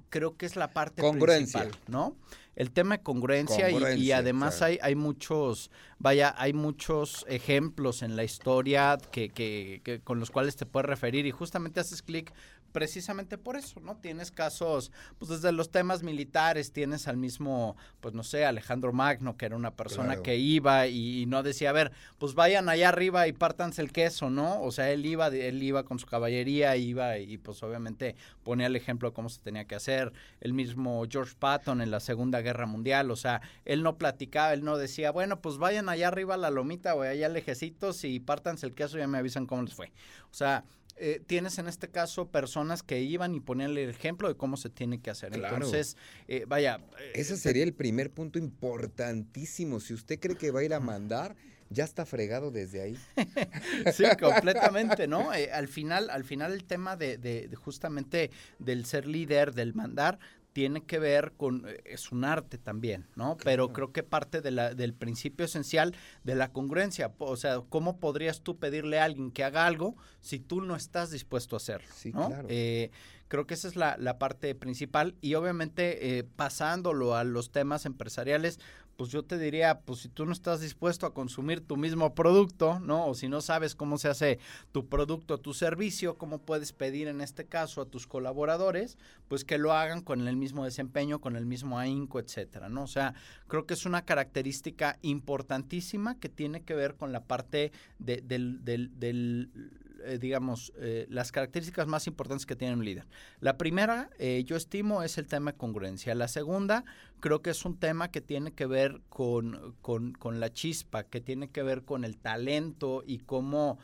creo 0.10 0.38
que 0.38 0.46
es 0.46 0.56
la 0.56 0.72
parte 0.72 1.02
principal, 1.02 1.72
¿no? 1.88 2.16
El 2.56 2.72
tema 2.72 2.98
de 2.98 3.04
congruencia, 3.04 3.70
y, 3.70 4.12
además 4.12 4.62
hay, 4.62 4.80
hay 4.82 4.94
muchos, 4.94 5.72
vaya, 5.98 6.36
hay 6.38 6.52
muchos 6.52 7.26
ejemplos 7.30 8.02
en 8.02 8.18
la 8.18 8.26
historia 8.26 8.98
que, 9.12 9.30
que, 9.30 9.82
que, 9.84 10.02
con 10.02 10.20
los 10.20 10.30
cuales 10.30 10.58
te 10.58 10.66
puedes 10.66 10.86
referir 10.86 11.26
y 11.26 11.32
justamente 11.32 11.80
haces 11.80 12.02
clic 12.02 12.34
precisamente 12.72 13.38
por 13.38 13.56
eso, 13.56 13.80
¿no? 13.80 13.98
Tienes 13.98 14.32
casos, 14.32 14.92
pues 15.18 15.30
desde 15.30 15.52
los 15.52 15.72
temas 15.72 16.04
militares, 16.04 16.72
tienes 16.72 17.08
al 17.08 17.18
mismo, 17.18 17.76
pues 18.00 18.14
no 18.14 18.24
sé, 18.24 18.46
Alejandro 18.46 18.94
Magno, 18.94 19.38
que 19.38 19.46
era 19.46 19.56
una 19.56 19.76
persona 19.76 20.22
que 20.22 20.38
iba 20.38 20.88
y, 20.88 21.26
no 21.28 21.44
decía, 21.44 21.70
a 21.70 21.74
ver, 21.74 21.92
pues 22.18 22.34
vayan 22.34 22.70
allá 22.70 22.90
arriba 22.90 23.28
y 23.28 23.34
pártanse 23.34 23.82
el 23.82 23.92
queso, 23.92 24.30
¿no? 24.30 24.62
O 24.62 24.72
sea, 24.72 24.92
él 24.92 25.06
iba, 25.06 25.28
él 25.28 25.62
iba 25.62 25.84
con 25.84 26.00
su 26.00 26.08
caballería, 26.08 26.76
iba 26.76 27.18
y 27.18 27.38
pues 27.38 27.62
obviamente 27.64 28.16
ponía 28.44 28.68
el 28.68 28.76
ejemplo 28.76 29.10
de 29.10 29.14
cómo 29.14 29.30
se 29.30 29.42
tenía 29.42 29.66
que 29.66 29.76
hacer. 29.76 30.14
El 30.42 30.54
mismo 30.54 31.04
George 31.10 31.36
Patton 31.38 31.82
en 31.82 31.92
la 31.92 32.00
Segunda 32.00 32.42
Guerra 32.42 32.66
Mundial, 32.66 33.12
o 33.12 33.16
sea, 33.16 33.42
él 33.66 33.84
no 33.84 33.98
platicaba, 33.98 34.54
él 34.54 34.64
no 34.64 34.78
decía, 34.78 35.12
bueno, 35.12 35.42
pues 35.42 35.58
vayan 35.58 35.90
allá 35.90 36.08
arriba 36.08 36.36
a 36.36 36.38
la 36.38 36.50
lomita 36.50 36.96
o 36.96 37.02
allá 37.02 37.30
lejecitos 37.30 38.04
y 38.04 38.20
pártanse 38.20 38.66
el 38.66 38.74
queso 38.74 38.98
y 38.98 39.02
ya 39.02 39.08
me 39.08 39.18
avisan 39.18 39.46
cómo 39.46 39.64
les 39.64 39.74
fue. 39.74 39.92
O 40.32 40.34
sea, 40.34 40.64
eh, 41.02 41.22
tienes 41.26 41.58
en 41.60 41.68
este 41.68 41.88
caso 41.88 42.28
personas 42.28 42.84
que 42.84 43.00
iban 43.00 43.34
y 43.34 43.40
ponían 43.40 43.72
el 43.72 43.90
ejemplo 43.90 44.28
de 44.28 44.36
cómo 44.36 44.58
se 44.58 44.70
tiene 44.70 45.02
que 45.02 45.10
hacer. 45.10 45.34
Entonces, 45.34 45.96
eh, 46.28 46.44
vaya. 46.46 46.82
Eh, 47.00 47.12
Ese 47.16 47.38
sería 47.38 47.64
el 47.64 47.74
primer 47.74 48.12
punto 48.12 48.38
importantísimo. 48.38 49.80
Si 49.80 49.94
usted 49.94 50.20
cree 50.20 50.36
que 50.36 50.52
va 50.52 50.60
a 50.60 50.64
ir 50.64 50.74
a 50.74 50.82
mandar, 50.82 51.38
ya 51.70 51.86
está 51.86 52.06
fregado 52.06 52.52
desde 52.52 52.82
ahí. 52.82 52.98
sí, 53.94 54.04
completamente, 54.20 55.08
¿no? 55.08 55.32
al 55.32 55.68
final, 55.70 56.10
al 56.10 56.26
final 56.26 56.52
el 56.52 56.66
tema 56.66 56.98
de, 56.98 57.18
de, 57.18 57.50
justamente 57.56 58.30
del 58.58 58.86
ser 58.86 59.08
líder, 59.08 59.54
del 59.54 59.74
mandar, 59.74 60.20
tiene 60.54 60.84
que 60.84 61.00
ver 61.00 61.34
con, 61.38 61.68
eh, 61.68 61.82
es 61.86 62.12
un 62.12 62.26
arte 62.26 62.58
también, 62.58 63.08
¿no? 63.16 63.38
Pero 63.44 63.72
creo 63.74 63.92
que 63.92 64.04
parte 64.04 64.42
de 64.42 64.52
la, 64.52 64.74
del 64.74 64.94
principio 64.94 65.46
esencial 65.46 65.96
de 66.24 66.36
la 66.36 66.52
congruencia, 66.52 67.14
o 67.20 67.36
sea, 67.36 67.62
¿cómo 67.70 68.00
podrías 68.00 68.42
tú 68.42 68.58
pedirle 68.58 69.00
a 69.00 69.06
alguien 69.06 69.32
que 69.32 69.44
haga 69.44 69.66
algo 69.66 69.96
si 70.22 70.40
tú 70.40 70.62
no 70.62 70.76
estás 70.76 71.12
dispuesto 71.12 71.56
a 71.56 71.58
hacerlo? 71.58 71.90
Sí, 71.96 72.12
claro. 72.12 72.48
Eh, 72.50 72.92
creo 73.30 73.48
que 73.48 73.54
esa 73.54 73.68
es 73.68 73.76
la, 73.76 73.96
la 73.98 74.18
parte 74.18 74.54
principal 74.56 75.16
y 75.22 75.36
obviamente 75.36 76.18
eh, 76.18 76.24
pasándolo 76.24 77.16
a 77.16 77.24
los 77.24 77.52
temas 77.52 77.86
empresariales, 77.86 78.60
pues 79.00 79.12
yo 79.12 79.24
te 79.24 79.38
diría, 79.38 79.80
pues 79.80 80.02
si 80.02 80.10
tú 80.10 80.26
no 80.26 80.34
estás 80.34 80.60
dispuesto 80.60 81.06
a 81.06 81.14
consumir 81.14 81.62
tu 81.62 81.78
mismo 81.78 82.14
producto, 82.14 82.82
¿no? 82.82 83.08
O 83.08 83.16
si 83.16 83.30
no 83.30 83.40
sabes 83.40 83.74
cómo 83.74 83.98
se 83.98 84.10
hace 84.10 84.40
tu 84.74 84.90
producto, 84.90 85.38
tu 85.38 85.54
servicio, 85.54 86.18
cómo 86.18 86.40
puedes 86.42 86.74
pedir 86.74 87.08
en 87.08 87.22
este 87.22 87.46
caso 87.46 87.80
a 87.80 87.86
tus 87.86 88.08
colaboradores, 88.08 88.98
pues 89.30 89.46
que 89.46 89.58
lo 89.58 89.72
hagan 89.72 90.02
con 90.02 90.28
el 90.28 90.36
mismo 90.36 90.66
desempeño, 90.66 91.22
con 91.22 91.38
el 91.38 91.46
mismo 91.46 91.80
ahínco, 91.80 92.20
etcétera, 92.20 92.68
¿no? 92.68 92.84
O 92.84 92.88
sea, 92.88 93.14
creo 93.48 93.66
que 93.66 93.76
es 93.76 93.86
una 93.86 94.04
característica 94.04 95.00
importantísima 95.02 96.20
que 96.20 96.28
tiene 96.28 96.64
que 96.64 96.74
ver 96.74 96.96
con 96.96 97.14
la 97.14 97.24
parte 97.24 97.72
de, 98.00 98.18
del, 98.18 98.66
del, 98.66 99.00
del 99.00 99.79
eh, 100.06 100.18
digamos, 100.20 100.74
eh, 100.78 101.06
las 101.10 101.32
características 101.32 101.88
más 101.88 102.08
importantes 102.08 102.46
que 102.46 102.56
tiene 102.56 102.74
un 102.74 102.86
líder. 102.86 103.06
La 103.40 103.58
primera, 103.58 104.10
eh, 104.20 104.44
yo 104.46 104.56
estimo, 104.56 105.04
es 105.04 105.18
el 105.18 105.28
tema 105.28 105.52
de 105.52 105.58
congruencia. 105.58 106.16
La 106.16 106.28
segunda, 106.28 106.86
creo 107.20 107.42
que 107.42 107.50
es 107.50 107.66
un 107.66 107.78
tema 107.78 108.12
que 108.12 108.22
tiene 108.22 108.52
que 108.52 108.66
ver 108.66 109.02
con, 109.10 109.76
con, 109.82 110.40
la 110.40 110.52
chispa, 110.52 111.04
que 111.04 111.22
tiene 111.22 111.50
que 111.50 111.64
ver 111.64 111.84
con 111.84 112.04
el 112.04 112.18
talento 112.18 113.04
y 113.06 113.20
cómo 113.20 113.78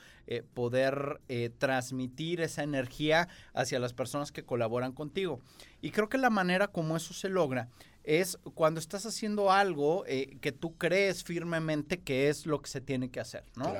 poder 0.56 1.21
transmitir 1.60 2.41
esa 2.41 2.63
energía 2.63 3.28
hacia 3.54 3.78
las 3.78 3.93
personas 3.93 4.32
que 4.32 4.43
colaboran 4.43 4.91
contigo. 4.91 5.39
Y 5.82 5.91
creo 5.91 6.10
que 6.10 6.17
la 6.17 6.32
manera 6.32 6.67
como 6.67 6.97
eso 6.97 7.13
se 7.13 7.30
logra 7.30 7.69
es 8.04 8.39
cuando 8.56 8.80
estás 8.80 9.06
haciendo 9.06 9.51
algo 9.51 10.04
que 10.04 10.51
tú 10.51 10.78
crees 10.78 11.23
firmemente 11.23 11.99
que 11.99 12.30
es 12.30 12.47
lo 12.47 12.62
que 12.62 12.69
se 12.69 12.82
tiene 12.82 13.10
que 13.12 13.19
hacer, 13.19 13.43
¿no? 13.56 13.71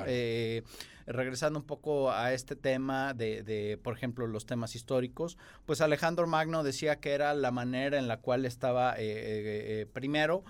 Regresando 1.06 1.58
un 1.58 1.64
poco 1.64 2.10
a 2.10 2.32
este 2.32 2.56
tema 2.56 3.14
de, 3.14 3.42
de, 3.42 3.78
por 3.78 3.94
ejemplo, 3.94 4.26
los 4.26 4.46
temas 4.46 4.74
históricos, 4.74 5.38
pues 5.64 5.80
Alejandro 5.80 6.26
Magno 6.26 6.62
decía 6.62 7.00
que 7.00 7.12
era 7.12 7.34
la 7.34 7.50
manera 7.50 7.98
en 7.98 8.08
la 8.08 8.18
cual 8.18 8.44
estaba 8.44 8.94
eh, 8.94 9.02
eh, 9.02 9.80
eh, 9.80 9.86
primero 9.92 10.44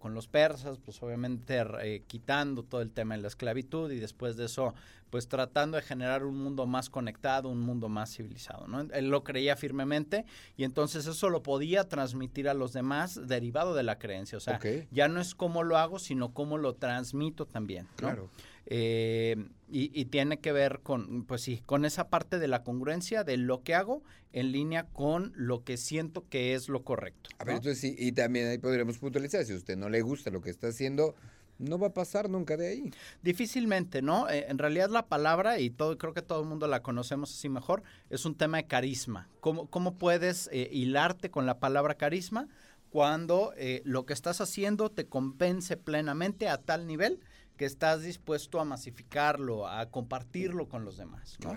con 0.00 0.12
los 0.12 0.26
persas, 0.26 0.76
pues 0.78 1.00
obviamente 1.04 2.02
quitando 2.08 2.64
todo 2.64 2.80
el 2.80 2.90
tema 2.90 3.14
de 3.14 3.22
la 3.22 3.28
esclavitud 3.28 3.92
y 3.92 4.00
después 4.00 4.36
de 4.36 4.46
eso, 4.46 4.74
pues 5.10 5.28
tratando 5.28 5.76
de 5.76 5.82
generar 5.82 6.24
un 6.24 6.36
mundo 6.36 6.66
más 6.66 6.90
conectado, 6.90 7.48
un 7.48 7.60
mundo 7.60 7.88
más 7.88 8.14
civilizado, 8.14 8.66
¿no? 8.66 8.80
Él 8.80 9.08
lo 9.08 9.24
creía 9.24 9.56
firmemente 9.56 10.24
y 10.56 10.64
entonces 10.64 11.06
eso 11.06 11.30
lo 11.30 11.42
podía 11.42 11.84
transmitir 11.84 12.48
a 12.48 12.54
los 12.54 12.72
demás 12.72 13.28
derivado 13.28 13.74
de 13.74 13.82
la 13.82 13.98
creencia, 13.98 14.38
o 14.38 14.40
sea, 14.40 14.60
ya 14.90 15.08
no 15.08 15.20
es 15.20 15.34
cómo 15.34 15.62
lo 15.62 15.78
hago, 15.78 15.98
sino 15.98 16.32
cómo 16.32 16.58
lo 16.58 16.74
transmito 16.74 17.46
también, 17.46 17.88
Claro. 17.96 18.28
Eh, 18.70 19.48
y, 19.70 20.04
tiene 20.06 20.40
que 20.40 20.52
ver 20.52 20.80
con, 20.82 21.24
pues 21.24 21.40
sí, 21.40 21.62
con 21.64 21.86
esa 21.86 22.08
parte 22.08 22.38
de 22.38 22.48
la 22.48 22.62
congruencia 22.64 23.24
de 23.24 23.38
lo 23.38 23.62
que 23.62 23.74
hago 23.74 24.02
en 24.32 24.52
línea 24.52 24.84
con 24.84 25.32
lo 25.36 25.64
que 25.64 25.78
siento 25.78 26.28
que 26.28 26.54
es 26.54 26.68
lo 26.68 26.84
correcto. 26.84 27.30
A 27.38 27.44
ver, 27.44 27.56
entonces 27.56 27.80
sí, 27.80 27.94
y 27.98 28.12
también 28.12 28.48
ahí 28.48 28.58
podríamos 28.58 28.98
puntualizar, 28.98 29.42
si 29.46 29.54
a 29.54 29.56
usted 29.56 29.76
no 29.78 29.88
le 29.88 30.02
gusta 30.02 30.30
lo 30.30 30.42
que 30.42 30.50
está 30.50 30.68
haciendo, 30.68 31.14
no 31.58 31.78
va 31.78 31.88
a 31.88 31.92
pasar 31.92 32.28
nunca 32.30 32.56
de 32.56 32.68
ahí. 32.68 32.90
Difícilmente, 33.22 34.02
¿no? 34.02 34.28
Eh, 34.28 34.46
en 34.48 34.58
realidad 34.58 34.90
la 34.90 35.06
palabra, 35.06 35.60
y 35.60 35.70
todo, 35.70 35.98
creo 35.98 36.14
que 36.14 36.22
todo 36.22 36.42
el 36.42 36.48
mundo 36.48 36.66
la 36.66 36.82
conocemos 36.82 37.32
así 37.32 37.48
mejor, 37.48 37.82
es 38.10 38.24
un 38.24 38.34
tema 38.34 38.58
de 38.58 38.66
carisma. 38.66 39.28
¿Cómo, 39.40 39.68
cómo 39.68 39.96
puedes 39.98 40.48
eh, 40.52 40.68
hilarte 40.72 41.30
con 41.30 41.46
la 41.46 41.58
palabra 41.58 41.94
carisma 41.94 42.48
cuando 42.90 43.52
lo 43.84 44.06
que 44.06 44.14
estás 44.14 44.40
haciendo 44.40 44.90
te 44.90 45.06
compense 45.06 45.76
plenamente 45.76 46.48
a 46.48 46.56
tal 46.56 46.86
nivel 46.86 47.20
que 47.58 47.66
estás 47.66 48.02
dispuesto 48.02 48.60
a 48.60 48.64
masificarlo, 48.64 49.68
a 49.68 49.90
compartirlo 49.90 50.70
con 50.70 50.86
los 50.86 50.96
demás, 50.96 51.36
¿no? 51.44 51.52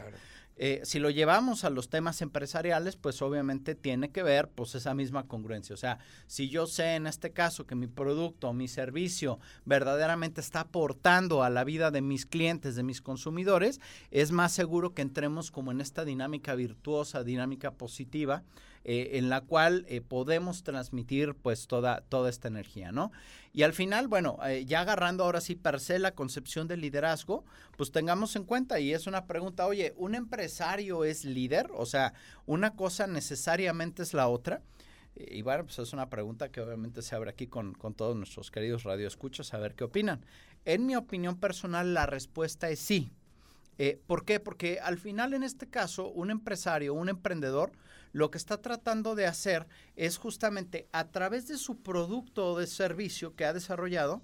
Eh, 0.64 0.82
si 0.84 1.00
lo 1.00 1.10
llevamos 1.10 1.64
a 1.64 1.72
los 1.72 1.90
temas 1.90 2.22
empresariales, 2.22 2.96
pues 2.96 3.24
obviamente 3.24 3.74
tiene 3.74 4.12
que 4.12 4.22
ver 4.22 4.48
pues 4.48 4.76
esa 4.76 4.94
misma 4.94 5.26
congruencia. 5.26 5.74
O 5.74 5.78
sea, 5.78 5.98
si 6.28 6.50
yo 6.50 6.68
sé 6.68 6.94
en 6.94 7.08
este 7.08 7.32
caso 7.32 7.66
que 7.66 7.74
mi 7.74 7.88
producto 7.88 8.48
o 8.48 8.54
mi 8.54 8.68
servicio 8.68 9.40
verdaderamente 9.66 10.40
está 10.40 10.60
aportando 10.60 11.42
a 11.42 11.50
la 11.50 11.64
vida 11.64 11.90
de 11.90 12.02
mis 12.02 12.28
clientes, 12.28 12.76
de 12.76 12.84
mis 12.84 13.02
consumidores, 13.02 13.82
es 14.12 14.32
más 14.32 14.52
seguro 14.52 14.94
que 14.94 15.02
entremos 15.02 15.50
como 15.50 15.72
en 15.72 15.82
esta 15.82 16.06
dinámica 16.06 16.54
virtuosa, 16.54 17.24
dinámica 17.24 17.72
positiva, 17.72 18.44
eh, 18.84 19.12
en 19.20 19.30
la 19.30 19.42
cual 19.42 19.86
eh, 19.88 20.02
podemos 20.02 20.64
transmitir 20.64 21.36
pues 21.36 21.68
toda, 21.68 22.02
toda 22.02 22.32
esta 22.32 22.48
energía, 22.48 22.92
¿no? 22.92 23.12
Y 23.54 23.62
al 23.62 23.74
final, 23.74 24.08
bueno, 24.08 24.40
eh, 24.44 24.66
ya 24.66 24.82
agarrando 24.82 25.24
ahora 25.24 25.40
sí 25.40 25.54
per 25.54 25.80
se 25.80 26.00
la 26.00 26.16
concepción 26.16 26.68
del 26.68 26.82
liderazgo, 26.82 27.46
pues 27.78 27.92
tengamos 27.92 28.36
en 28.36 28.44
cuenta, 28.44 28.80
y 28.80 28.92
es 28.92 29.06
una 29.06 29.28
pregunta, 29.28 29.68
oye, 29.68 29.94
¿un 29.98 30.16
empresario 30.16 31.04
es 31.04 31.26
líder? 31.26 31.70
O 31.76 31.86
sea, 31.86 32.14
¿una 32.48 32.76
cosa 32.76 33.06
necesariamente 33.06 34.02
es 34.02 34.16
la 34.16 34.28
otra? 34.28 34.64
Y 35.16 35.44
bueno, 35.44 35.66
pues 35.66 35.78
es 35.78 35.94
una 35.94 36.10
pregunta 36.10 36.50
que 36.50 36.62
obviamente 36.62 37.04
se 37.04 37.14
abre 37.14 37.30
aquí 37.30 37.46
con, 37.46 37.74
con 37.74 37.94
todos 37.94 38.16
nuestros 38.16 38.50
queridos 38.50 38.84
radioescuchos 38.84 39.54
a 39.54 39.60
ver 39.60 39.76
qué 39.76 39.84
opinan. 39.84 40.26
En 40.66 40.88
mi 40.88 40.96
opinión 40.96 41.38
personal, 41.40 41.94
la 41.94 42.08
respuesta 42.08 42.70
es 42.70 42.80
sí. 42.80 43.12
¿Por 44.06 44.26
qué? 44.26 44.40
Porque 44.40 44.80
al 44.80 45.00
final, 45.00 45.34
en 45.34 45.42
este 45.42 45.68
caso, 45.68 46.08
un 46.08 46.30
empresario, 46.30 46.94
un 46.94 47.10
emprendedor, 47.10 47.72
lo 48.12 48.32
que 48.32 48.38
está 48.38 48.62
tratando 48.62 49.16
de 49.16 49.26
hacer 49.26 49.68
es 49.96 50.18
justamente 50.18 50.88
a 50.92 51.10
través 51.10 51.48
de 51.48 51.58
su 51.58 51.82
producto 51.82 52.52
o 52.52 52.60
de 52.60 52.68
servicio 52.68 53.36
que 53.36 53.46
ha 53.46 53.54
desarrollado, 53.54 54.22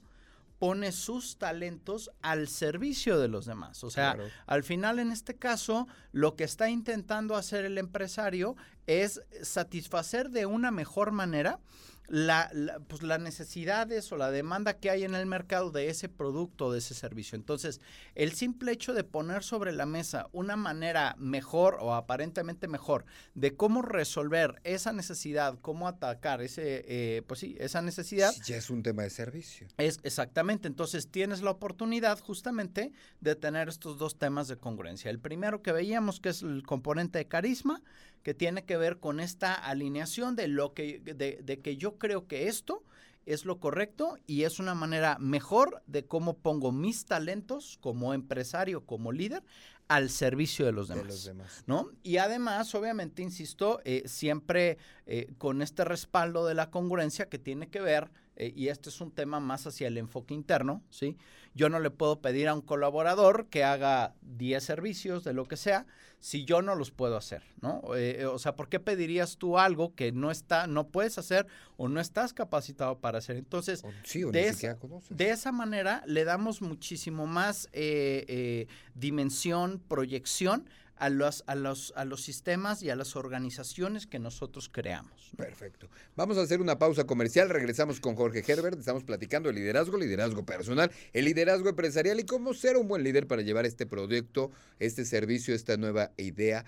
pone 0.60 0.92
sus 0.92 1.38
talentos 1.38 2.12
al 2.22 2.48
servicio 2.48 3.20
de 3.20 3.28
los 3.28 3.46
demás. 3.46 3.84
O 3.84 3.92
sea, 3.92 4.18
al 4.48 4.64
final 4.64 5.00
en 5.00 5.12
este 5.12 5.36
caso, 5.36 5.88
lo 6.12 6.36
que 6.36 6.44
está 6.44 6.70
intentando 6.70 7.36
hacer 7.36 7.66
el 7.66 7.78
empresario 7.78 8.56
es 8.88 9.22
satisfacer 9.44 10.32
de 10.32 10.46
una 10.46 10.72
mejor 10.72 11.12
manera 11.12 11.60
la, 12.08 12.52
pues 12.88 13.04
las 13.04 13.20
necesidades 13.20 14.12
o 14.12 14.18
la 14.18 14.32
demanda 14.32 14.78
que 14.78 14.90
hay 14.90 15.04
en 15.04 15.14
el 15.14 15.26
mercado 15.26 15.72
de 15.72 15.90
ese 15.90 16.10
producto, 16.10 16.72
de 16.72 16.80
ese 16.80 16.94
servicio. 16.94 17.36
Entonces, 17.36 17.82
el 18.16 18.34
simple 18.34 18.72
hecho 18.72 18.94
de 18.94 19.04
poner 19.04 19.44
sobre 19.44 19.72
la 19.74 19.86
mesa 19.86 20.28
una 20.32 20.56
manera 20.56 21.16
mejor 21.18 21.78
o 21.82 21.94
aparentemente 21.94 22.68
mejor 22.68 23.06
de 23.36 23.56
cómo 23.56 23.82
resolver 23.82 24.62
esa 24.64 24.94
necesidad, 24.94 25.60
cómo 25.62 25.88
atacar 25.88 26.42
ese, 26.42 26.86
eh, 26.88 27.22
pues 27.28 27.42
sí, 27.42 27.56
esa 27.60 27.82
necesidad. 27.82 28.34
ya 28.46 28.58
es 28.58 28.70
un 28.70 28.84
tema 28.84 29.04
de 29.04 29.10
servicio. 29.10 29.68
Es 29.78 30.00
exactamente. 30.04 30.68
Entonces, 30.68 31.10
tienes 31.10 31.42
la 31.42 31.52
oportunidad 31.52 32.20
justamente 32.20 32.94
de 33.20 33.36
tener 33.36 33.68
estos 33.68 33.98
dos 33.98 34.18
temas 34.18 34.48
de 34.48 34.58
congruencia. 34.58 35.12
El 35.12 35.20
primero 35.20 35.62
que 35.62 35.72
veíamos 35.72 36.20
que 36.20 36.30
es 36.30 36.42
el 36.42 36.64
componente 36.64 37.20
de 37.20 37.28
carisma 37.28 37.82
que 38.28 38.34
tiene 38.34 38.66
que 38.66 38.76
ver 38.76 39.00
con 39.00 39.22
esta 39.22 39.54
alineación 39.54 40.36
de 40.36 40.50
lo 40.50 40.74
que, 40.74 41.00
de, 41.00 41.40
de 41.42 41.62
que 41.62 41.78
yo 41.78 41.98
creo 41.98 42.28
que 42.28 42.50
esto 42.50 42.84
es 43.26 43.46
lo 43.46 43.62
correcto 43.62 44.18
y 44.28 44.44
es 44.44 44.60
una 44.60 44.76
manera 44.76 45.18
mejor 45.18 45.82
de 45.88 46.04
cómo 46.06 46.36
pongo 46.36 46.74
mis 46.74 47.06
talentos 47.06 47.78
como 47.80 48.14
empresario, 48.14 48.86
como 48.86 49.14
líder, 49.14 49.44
al 49.88 50.10
servicio 50.10 50.66
de 50.66 50.74
los 50.74 50.90
demás. 50.90 51.64
¿no? 51.68 51.90
Y 52.04 52.18
además, 52.18 52.76
obviamente, 52.76 53.22
insisto, 53.22 53.80
eh, 53.86 54.04
siempre 54.08 54.78
eh, 55.06 55.34
con 55.38 55.62
este 55.62 55.86
respaldo 55.86 56.46
de 56.46 56.54
la 56.54 56.70
congruencia 56.70 57.30
que 57.30 57.40
tiene 57.40 57.70
que 57.70 57.80
ver, 57.80 58.12
eh, 58.38 58.54
y 58.56 58.70
este 58.70 58.90
es 58.90 59.02
un 59.02 59.12
tema 59.12 59.40
más 59.40 59.68
hacia 59.68 59.88
el 59.88 59.98
enfoque 59.98 60.34
interno, 60.34 60.82
¿sí? 60.90 61.18
Yo 61.54 61.70
no 61.70 61.80
le 61.80 61.90
puedo 61.90 62.22
pedir 62.22 62.48
a 62.48 62.54
un 62.54 62.62
colaborador 62.62 63.48
que 63.50 63.64
haga 63.64 64.14
10 64.22 64.64
servicios 64.64 65.24
de 65.24 65.34
lo 65.34 65.46
que 65.46 65.58
sea 65.58 65.86
si 66.20 66.46
yo 66.46 66.62
no 66.62 66.76
los 66.76 66.92
puedo 66.92 67.16
hacer, 67.16 67.44
¿no? 67.62 67.82
Eh, 67.96 68.26
o 68.26 68.40
sea, 68.40 68.56
¿por 68.56 68.70
qué 68.70 68.80
pedirías 68.80 69.38
tú 69.38 69.60
algo 69.60 69.94
que 69.94 70.12
no 70.12 70.32
está, 70.32 70.68
no 70.68 70.88
puedes 70.88 71.18
hacer 71.18 71.48
o 71.78 71.88
no 71.88 72.00
estás 72.00 72.34
capacitado 72.34 73.00
para 73.00 73.20
hacer? 73.20 73.38
Entonces, 73.38 73.84
de, 74.32 74.48
esa, 74.48 74.78
de, 75.10 75.30
esa, 75.30 75.52
manera 75.52 76.04
le 76.08 76.24
damos 76.24 76.62
muchísimo 76.62 77.28
más 77.28 77.70
eh, 77.72 78.26
eh, 78.28 78.68
dimensión, 78.96 79.82
proyección 79.88 80.68
a 81.00 81.10
los, 81.10 81.44
a, 81.48 81.56
los, 81.56 81.94
a 81.96 82.06
los 82.06 82.22
sistemas 82.22 82.84
y 82.84 82.90
a 82.90 82.96
las 82.96 83.16
organizaciones 83.16 84.08
que 84.08 84.20
nosotros 84.20 84.70
creamos. 84.72 85.32
Perfecto. 85.36 85.90
Vamos 86.16 86.38
a 86.38 86.42
hacer 86.42 86.62
una 86.62 86.80
pausa 86.80 87.06
comercial. 87.06 87.50
Regresamos 87.50 88.00
con 88.00 88.16
Jorge 88.16 88.44
Herbert. 88.46 88.80
Estamos 88.80 89.04
platicando 89.04 89.50
de 89.50 89.56
liderazgo, 89.56 89.98
liderazgo 89.98 90.46
personal, 90.46 90.92
el 91.14 91.26
liderazgo 91.26 91.70
empresarial 91.70 92.20
y 92.20 92.26
cómo 92.26 92.54
ser 92.54 92.78
un 92.78 92.88
buen 92.88 93.04
líder 93.04 93.28
para 93.28 93.42
llevar 93.42 93.66
este 93.66 93.86
proyecto, 93.86 94.52
este 94.80 95.06
servicio, 95.06 95.54
esta 95.54 95.78
nueva 95.78 96.12
idea 96.18 96.66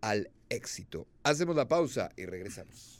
al 0.00 0.30
éxito. 0.48 1.06
Hacemos 1.22 1.56
la 1.56 1.68
pausa 1.68 2.10
y 2.16 2.26
regresamos. 2.26 2.99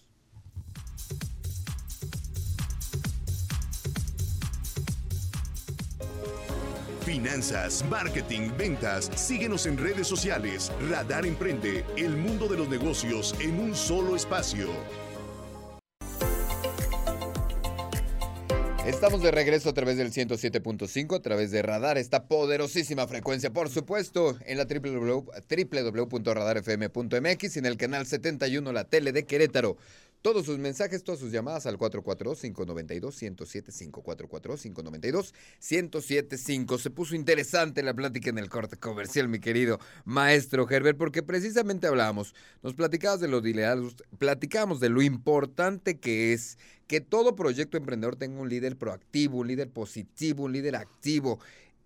Finanzas, 7.11 7.85
marketing, 7.91 8.53
ventas. 8.57 9.11
Síguenos 9.17 9.67
en 9.67 9.77
redes 9.77 10.07
sociales. 10.07 10.71
Radar 10.89 11.27
Emprende, 11.27 11.85
el 11.97 12.17
mundo 12.17 12.47
de 12.47 12.57
los 12.57 12.69
negocios 12.69 13.35
en 13.41 13.59
un 13.59 13.75
solo 13.75 14.15
espacio. 14.15 14.69
Estamos 18.87 19.23
de 19.23 19.33
regreso 19.33 19.71
a 19.71 19.73
través 19.73 19.97
del 19.97 20.13
107.5, 20.13 21.17
a 21.17 21.21
través 21.21 21.51
de 21.51 21.63
Radar, 21.63 21.99
esta 21.99 22.29
poderosísima 22.29 23.09
frecuencia, 23.09 23.53
por 23.53 23.71
supuesto, 23.71 24.39
en 24.47 24.57
la 24.57 24.67
www.radarfm.mx 24.67 27.57
y 27.57 27.59
en 27.59 27.67
el 27.67 27.77
canal 27.77 28.07
71, 28.07 28.73
la 28.73 28.85
tele 28.85 29.11
de 29.13 29.27
Querétaro. 29.27 29.77
Todos 30.23 30.45
sus 30.45 30.59
mensajes, 30.59 31.03
todas 31.03 31.19
sus 31.19 31.33
llamadas 31.33 31.65
al 31.65 31.79
442-592-1075. 31.79 34.03
442-592-1075. 35.61 36.79
Se 36.79 36.91
puso 36.91 37.15
interesante 37.15 37.83
la 37.83 37.95
plática 37.95 38.29
en 38.29 38.37
el 38.37 38.51
corte 38.51 38.77
comercial, 38.77 39.29
mi 39.29 39.41
querido 39.41 39.81
maestro 40.05 40.69
Herbert, 40.69 40.99
porque 40.99 41.23
precisamente 41.23 41.87
hablábamos, 41.87 42.35
nos 42.63 42.75
platicabas 42.75 43.21
de 43.21 43.29
liderazgos, 43.29 43.97
platicábamos 44.19 44.79
de 44.81 44.91
lo 44.91 45.01
importante 45.01 45.99
que 45.99 46.35
es 46.35 46.59
que 46.87 47.01
todo 47.01 47.35
proyecto 47.37 47.79
emprendedor 47.79 48.17
tenga 48.17 48.41
un 48.41 48.51
líder 48.51 48.77
proactivo, 48.77 49.39
un 49.39 49.47
líder 49.47 49.71
positivo, 49.71 50.45
un 50.45 50.53
líder 50.53 50.77
activo. 50.77 51.41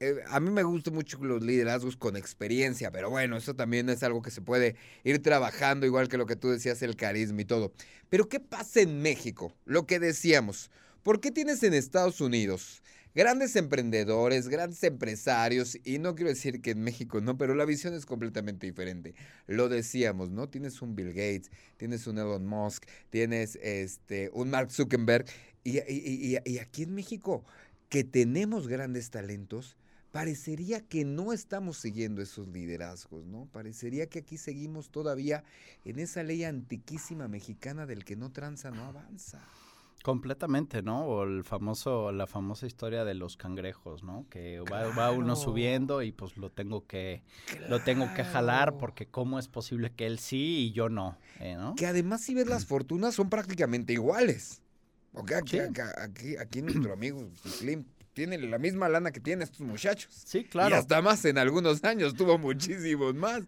Eh, 0.05 0.23
a 0.29 0.39
mí 0.39 0.51
me 0.51 0.63
gustan 0.63 0.95
mucho 0.95 1.19
los 1.25 1.43
liderazgos 1.43 1.97
con 1.97 2.17
experiencia, 2.17 2.91
pero 2.91 3.09
bueno, 3.09 3.39
eso 3.39 3.55
también 3.55 3.89
es 3.89 4.03
algo 4.03 4.21
que 4.21 4.31
se 4.31 4.43
puede 4.43 4.77
ir 5.03 5.23
trabajando, 5.23 5.87
igual 5.87 6.09
que 6.09 6.19
lo 6.19 6.27
que 6.27 6.37
tú 6.37 6.51
decías, 6.51 6.83
el 6.83 6.95
carisma 6.95 7.41
y 7.41 7.45
todo. 7.47 7.73
Pero 8.11 8.29
¿qué 8.29 8.39
pasa 8.39 8.81
en 8.81 9.01
México? 9.01 9.57
Lo 9.65 9.87
que 9.87 9.99
decíamos, 9.99 10.71
¿por 11.03 11.21
qué 11.21 11.31
tienes 11.31 11.63
en 11.63 11.73
Estados 11.73 12.21
Unidos 12.21 12.83
grandes 13.15 13.57
emprendedores, 13.57 14.49
grandes 14.49 14.83
empresarios, 14.83 15.79
y 15.85 15.99
no 15.99 16.15
quiero 16.15 16.31
decir 16.31 16.61
que 16.61 16.73
en 16.73 16.83
México 16.83 17.21
no, 17.21 17.39
pero 17.39 17.55
la 17.55 17.65
visión 17.65 17.95
es 17.95 18.07
completamente 18.07 18.67
diferente. 18.67 19.15
Lo 19.47 19.69
decíamos, 19.69 20.31
¿no? 20.31 20.49
Tienes 20.49 20.83
un 20.83 20.97
Bill 20.97 21.11
Gates, 21.11 21.51
tienes 21.77 22.07
un 22.07 22.19
Elon 22.19 22.45
Musk, 22.45 22.85
tienes 23.11 23.57
este, 23.63 24.31
un 24.33 24.51
Mark 24.51 24.71
Zuckerberg, 24.71 25.27
y, 25.63 25.79
y 26.45 26.59
aquí 26.59 26.83
en 26.83 26.95
México, 26.95 27.45
que 27.89 28.05
tenemos 28.05 28.67
grandes 28.67 29.11
talentos, 29.11 29.77
parecería 30.15 30.81
que 30.81 31.05
no 31.05 31.33
estamos 31.33 31.77
siguiendo 31.77 32.23
esos 32.23 32.47
liderazgos, 32.47 33.27
¿no? 33.27 33.49
Parecería 33.51 34.07
que 34.07 34.21
aquí 34.21 34.39
seguimos 34.39 34.89
todavía 34.91 35.43
en 35.85 35.99
esa 35.99 36.23
ley 36.23 36.45
antiquísima 36.45 37.27
mexicana 37.27 37.85
del 37.85 38.05
que 38.05 38.15
no 38.15 38.31
tranza, 38.31 38.71
no 38.71 38.85
avanza. 38.85 39.41
Completamente, 40.05 40.83
¿no? 40.83 41.05
O 41.05 41.25
el 41.25 41.43
famoso, 41.43 42.13
la 42.13 42.29
famosa 42.29 42.65
historia 42.65 43.05
de 43.05 43.15
los 43.15 43.37
cangrejos, 43.37 44.05
¿no? 44.05 44.25
Que 44.31 44.61
va, 44.61 45.11
uno 45.11 45.35
subiendo 45.35 46.01
y 46.01 46.13
pues 46.13 46.37
lo 46.37 46.49
tengo 46.49 46.87
que, 46.87 47.25
lo 47.69 47.83
tengo 47.83 48.07
que 48.15 48.23
jalar 48.23 48.79
porque 48.79 49.07
cómo 49.07 49.41
es 49.41 49.49
posible 49.49 49.91
que 49.91 50.07
él 50.07 50.21
sí 50.21 50.69
y 50.69 50.73
yo 50.73 50.89
no, 50.89 51.19
eh, 51.41 51.57
¿no? 51.57 51.75
Que 51.75 51.89
además 51.89 52.21
si 52.21 52.35
ves 52.35 52.47
las 52.47 52.67
fortunas 52.67 53.17
son 53.17 53.29
prácticamente 53.29 53.93
iguales. 53.93 54.63
Porque 55.11 55.35
aquí, 55.35 55.59
aquí, 55.59 56.37
aquí, 56.37 56.63
nuestro 56.63 56.93
amigo 56.93 57.29
Slim 57.47 57.85
tiene 58.15 58.39
la 58.39 58.59
misma 58.59 58.89
lana 58.89 59.11
que 59.13 59.21
tienen 59.21 59.43
estos 59.43 59.61
muchachos. 59.61 60.13
Sí, 60.25 60.45
claro. 60.45 60.75
Y 60.75 60.79
hasta 60.79 61.03
más 61.03 61.25
en 61.25 61.37
algunos 61.37 61.85
años, 61.85 62.15
tuvo 62.15 62.39
muchísimos 62.39 63.15
más. 63.15 63.43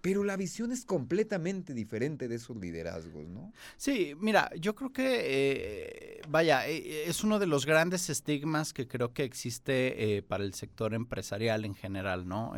Pero 0.00 0.22
la 0.22 0.36
visión 0.36 0.70
es 0.70 0.84
completamente 0.84 1.74
diferente 1.74 2.28
de 2.28 2.36
esos 2.36 2.56
liderazgos, 2.56 3.26
¿no? 3.26 3.52
Sí, 3.76 4.14
mira, 4.20 4.50
yo 4.54 4.76
creo 4.76 4.92
que, 4.92 5.22
eh, 5.24 6.20
vaya, 6.28 6.68
eh, 6.68 7.08
es 7.08 7.24
uno 7.24 7.40
de 7.40 7.48
los 7.48 7.66
grandes 7.66 8.08
estigmas 8.08 8.72
que 8.72 8.86
creo 8.86 9.12
que 9.12 9.24
existe 9.24 10.18
eh, 10.18 10.22
para 10.22 10.44
el 10.44 10.54
sector 10.54 10.94
empresarial 10.94 11.64
en 11.64 11.74
general, 11.74 12.28
¿no? 12.28 12.54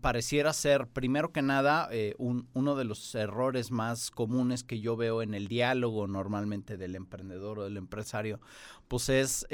Pareciera 0.00 0.52
ser, 0.52 0.86
primero 0.86 1.32
que 1.32 1.42
nada, 1.42 1.88
uno 2.18 2.74
de 2.76 2.84
los 2.84 3.14
errores 3.14 3.70
más 3.70 4.10
comunes 4.10 4.64
que 4.64 4.80
yo 4.80 4.96
veo 4.96 5.22
en 5.22 5.34
el 5.34 5.48
diálogo 5.48 6.06
normalmente 6.06 6.76
del 6.76 6.94
emprendedor 6.94 7.58
o 7.58 7.64
del 7.64 7.76
empresario, 7.76 8.40
pues 8.88 9.08
es 9.08 9.46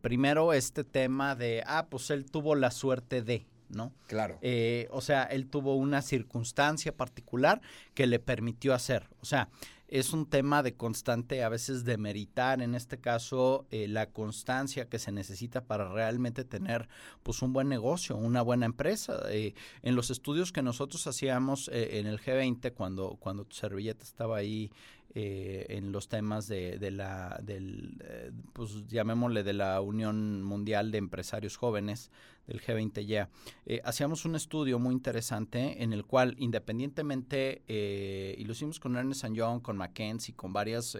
primero 0.00 0.52
este 0.52 0.84
tema 0.84 1.34
de, 1.34 1.62
ah, 1.66 1.86
pues 1.90 2.10
él 2.10 2.30
tuvo 2.30 2.54
la 2.54 2.70
suerte 2.70 3.22
de, 3.22 3.46
¿no? 3.68 3.92
Claro. 4.06 4.38
Eh, 4.40 4.88
o 4.90 5.00
sea, 5.00 5.24
él 5.24 5.46
tuvo 5.46 5.76
una 5.76 6.02
circunstancia 6.02 6.96
particular 6.96 7.60
que 7.94 8.06
le 8.06 8.18
permitió 8.18 8.74
hacer. 8.74 9.08
O 9.20 9.26
sea, 9.26 9.48
es 9.88 10.12
un 10.12 10.26
tema 10.26 10.62
de 10.62 10.74
constante, 10.74 11.42
a 11.42 11.48
veces 11.48 11.84
de 11.84 11.96
meritar, 11.98 12.62
en 12.62 12.74
este 12.74 12.98
caso, 12.98 13.66
eh, 13.70 13.88
la 13.88 14.10
constancia 14.10 14.88
que 14.88 14.98
se 14.98 15.12
necesita 15.12 15.64
para 15.64 15.88
realmente 15.88 16.44
tener 16.44 16.88
pues 17.22 17.42
un 17.42 17.52
buen 17.52 17.68
negocio, 17.68 18.16
una 18.16 18.42
buena 18.42 18.66
empresa. 18.66 19.20
Eh, 19.30 19.54
en 19.82 19.94
los 19.94 20.10
estudios 20.10 20.52
que 20.52 20.62
nosotros 20.62 21.06
hacíamos 21.06 21.70
en 21.72 22.06
el 22.06 22.20
G20, 22.20 22.72
cuando, 22.74 23.16
cuando 23.18 23.44
tu 23.44 23.56
servilleta 23.56 24.04
estaba 24.04 24.36
ahí 24.36 24.70
eh, 25.14 25.64
en 25.70 25.90
los 25.90 26.08
temas 26.08 26.48
de, 26.48 26.78
de 26.78 26.90
la, 26.90 27.40
del, 27.42 27.96
eh, 28.04 28.30
pues 28.52 28.86
llamémosle 28.88 29.42
de 29.42 29.54
la 29.54 29.80
Unión 29.80 30.42
Mundial 30.42 30.90
de 30.90 30.98
Empresarios 30.98 31.56
Jóvenes, 31.56 32.10
del 32.48 32.60
G20 32.60 33.06
ya, 33.06 33.30
eh, 33.64 33.80
hacíamos 33.84 34.24
un 34.24 34.34
estudio 34.34 34.80
muy 34.80 34.92
interesante 34.94 35.82
en 35.82 35.92
el 35.92 36.04
cual 36.04 36.34
independientemente, 36.38 37.62
y 37.68 38.44
lo 38.44 38.52
hicimos 38.52 38.80
con 38.80 38.96
Ernest 38.96 39.24
Young, 39.32 39.62
con 39.62 39.76
McKinsey, 39.76 40.34
con 40.34 40.52
varias 40.52 40.96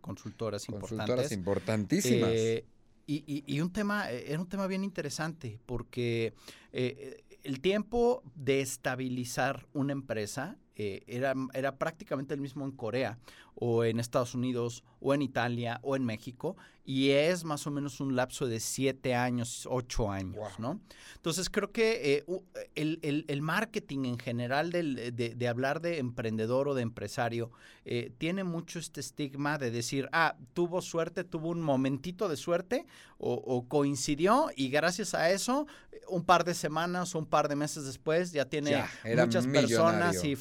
consultoras, 0.00 0.64
consultoras 0.64 1.32
importantísimas. 1.32 2.30
Y, 3.06 3.44
y, 3.46 3.60
un 3.60 3.72
tema, 3.72 4.10
era 4.10 4.38
un 4.38 4.48
tema 4.48 4.66
bien 4.66 4.84
interesante, 4.84 5.58
porque 5.66 6.34
el 6.72 7.60
tiempo 7.60 8.22
de 8.34 8.60
estabilizar 8.60 9.66
una 9.72 9.92
empresa 9.92 10.58
era, 11.06 11.34
era 11.54 11.76
prácticamente 11.76 12.34
el 12.34 12.40
mismo 12.40 12.64
en 12.64 12.72
Corea 12.72 13.18
o 13.54 13.84
en 13.84 13.98
Estados 13.98 14.34
Unidos 14.34 14.84
o 15.00 15.14
en 15.14 15.22
Italia 15.22 15.80
o 15.82 15.96
en 15.96 16.04
México 16.04 16.56
y 16.88 17.10
es 17.10 17.44
más 17.44 17.66
o 17.66 17.70
menos 17.70 18.00
un 18.00 18.16
lapso 18.16 18.46
de 18.46 18.60
siete 18.60 19.14
años, 19.14 19.68
ocho 19.70 20.10
años, 20.10 20.58
¿no? 20.58 20.80
Entonces 21.16 21.50
creo 21.50 21.70
que 21.70 22.24
eh, 22.26 23.24
el, 23.26 23.42
marketing 23.42 24.06
en 24.06 24.18
general 24.18 24.70
de, 24.72 25.48
hablar 25.50 25.82
de 25.82 25.98
emprendedor 25.98 26.66
o 26.66 26.74
de 26.74 26.80
empresario 26.80 27.50
eh, 27.84 28.10
tiene 28.16 28.42
mucho 28.42 28.78
este 28.78 29.00
estigma 29.00 29.58
de 29.58 29.70
decir, 29.70 30.08
ah, 30.12 30.36
tuvo 30.54 30.80
suerte, 30.80 31.24
tuvo 31.24 31.50
un 31.50 31.60
momentito 31.60 32.26
de 32.26 32.38
suerte 32.38 32.86
o, 33.18 33.66
coincidió 33.68 34.46
y 34.56 34.70
gracias 34.70 35.12
a 35.12 35.30
eso 35.30 35.66
un 36.08 36.24
par 36.24 36.44
de 36.44 36.54
semanas 36.54 37.14
o 37.14 37.18
un 37.18 37.26
par 37.26 37.48
de 37.48 37.56
meses 37.56 37.84
después 37.84 38.32
ya 38.32 38.46
tiene 38.46 38.82
muchas 39.04 39.46
personas 39.46 40.24
y 40.24 40.36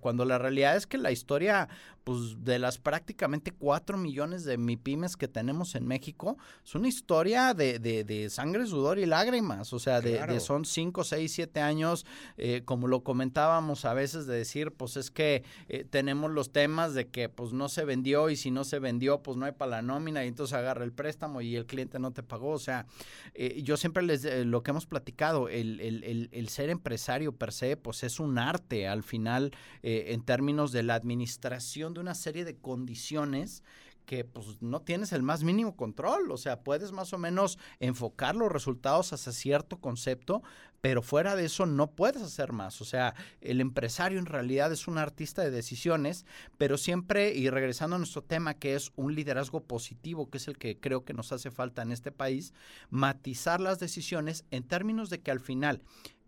cuando 0.00 0.24
la 0.24 0.38
realidad 0.38 0.76
es 0.76 0.86
que 0.86 0.98
la 0.98 1.10
historia 1.10 1.68
pues 2.08 2.42
de 2.42 2.58
las 2.58 2.78
prácticamente 2.78 3.52
cuatro 3.52 3.98
millones 3.98 4.44
de 4.44 4.56
MIPIMES 4.56 5.14
que 5.14 5.28
tenemos 5.28 5.74
en 5.74 5.86
México, 5.86 6.38
es 6.64 6.74
una 6.74 6.88
historia 6.88 7.52
de, 7.52 7.78
de, 7.78 8.30
sangre, 8.30 8.64
sudor 8.64 8.98
y 8.98 9.04
lágrimas. 9.04 9.74
O 9.74 9.78
sea, 9.78 10.00
de, 10.00 10.40
son 10.40 10.64
cinco, 10.64 11.04
seis, 11.04 11.32
siete 11.32 11.60
años, 11.60 12.06
eh, 12.38 12.62
como 12.64 12.88
lo 12.88 13.04
comentábamos 13.04 13.84
a 13.84 13.92
veces, 13.92 14.26
de 14.26 14.36
decir, 14.36 14.72
pues 14.72 14.96
es 14.96 15.10
que 15.10 15.44
eh, 15.68 15.84
tenemos 15.84 16.30
los 16.30 16.50
temas 16.50 16.94
de 16.94 17.08
que 17.08 17.28
pues 17.28 17.52
no 17.52 17.68
se 17.68 17.84
vendió 17.84 18.30
y 18.30 18.36
si 18.36 18.50
no 18.50 18.64
se 18.64 18.78
vendió, 18.78 19.22
pues 19.22 19.36
no 19.36 19.44
hay 19.44 19.52
para 19.52 19.72
la 19.72 19.82
nómina 19.82 20.24
y 20.24 20.28
entonces 20.28 20.54
agarra 20.54 20.84
el 20.84 20.92
préstamo 20.92 21.42
y 21.42 21.56
el 21.56 21.66
cliente 21.66 21.98
no 21.98 22.12
te 22.12 22.22
pagó. 22.22 22.52
O 22.52 22.58
sea, 22.58 22.86
eh, 23.34 23.60
yo 23.62 23.76
siempre 23.76 24.02
les, 24.02 24.24
lo 24.46 24.62
que 24.62 24.70
hemos 24.70 24.86
platicado, 24.86 25.50
el, 25.50 25.78
el, 25.78 26.30
el, 26.32 26.48
ser 26.48 26.70
empresario 26.70 27.32
per 27.32 27.52
se, 27.52 27.76
pues 27.76 28.02
es 28.02 28.18
un 28.18 28.38
arte 28.38 28.88
al 28.88 29.02
final 29.02 29.52
en 29.82 30.22
términos 30.22 30.72
de 30.72 30.82
la 30.82 30.94
administración 30.94 31.97
una 32.00 32.14
serie 32.14 32.44
de 32.44 32.56
condiciones 32.56 33.62
que 34.08 34.24
pues 34.24 34.62
no 34.62 34.80
tienes 34.80 35.12
el 35.12 35.22
más 35.22 35.44
mínimo 35.44 35.76
control, 35.76 36.30
o 36.30 36.38
sea, 36.38 36.64
puedes 36.64 36.92
más 36.92 37.12
o 37.12 37.18
menos 37.18 37.58
enfocar 37.78 38.34
los 38.34 38.50
resultados 38.50 39.12
hacia 39.12 39.32
cierto 39.32 39.82
concepto, 39.82 40.42
pero 40.80 41.02
fuera 41.02 41.36
de 41.36 41.44
eso 41.44 41.66
no 41.66 41.90
puedes 41.90 42.22
hacer 42.22 42.54
más, 42.54 42.80
o 42.80 42.86
sea, 42.86 43.14
el 43.42 43.60
empresario 43.60 44.18
en 44.18 44.24
realidad 44.24 44.72
es 44.72 44.88
un 44.88 44.96
artista 44.96 45.42
de 45.42 45.50
decisiones, 45.50 46.24
pero 46.56 46.78
siempre, 46.78 47.34
y 47.34 47.50
regresando 47.50 47.96
a 47.96 47.98
nuestro 47.98 48.22
tema 48.22 48.54
que 48.54 48.74
es 48.74 48.92
un 48.96 49.14
liderazgo 49.14 49.64
positivo, 49.64 50.30
que 50.30 50.38
es 50.38 50.48
el 50.48 50.56
que 50.56 50.80
creo 50.80 51.04
que 51.04 51.12
nos 51.12 51.30
hace 51.32 51.50
falta 51.50 51.82
en 51.82 51.92
este 51.92 52.10
país, 52.10 52.54
matizar 52.88 53.60
las 53.60 53.78
decisiones 53.78 54.46
en 54.50 54.62
términos 54.62 55.10
de 55.10 55.20
que 55.20 55.32
al 55.32 55.40
final 55.40 55.82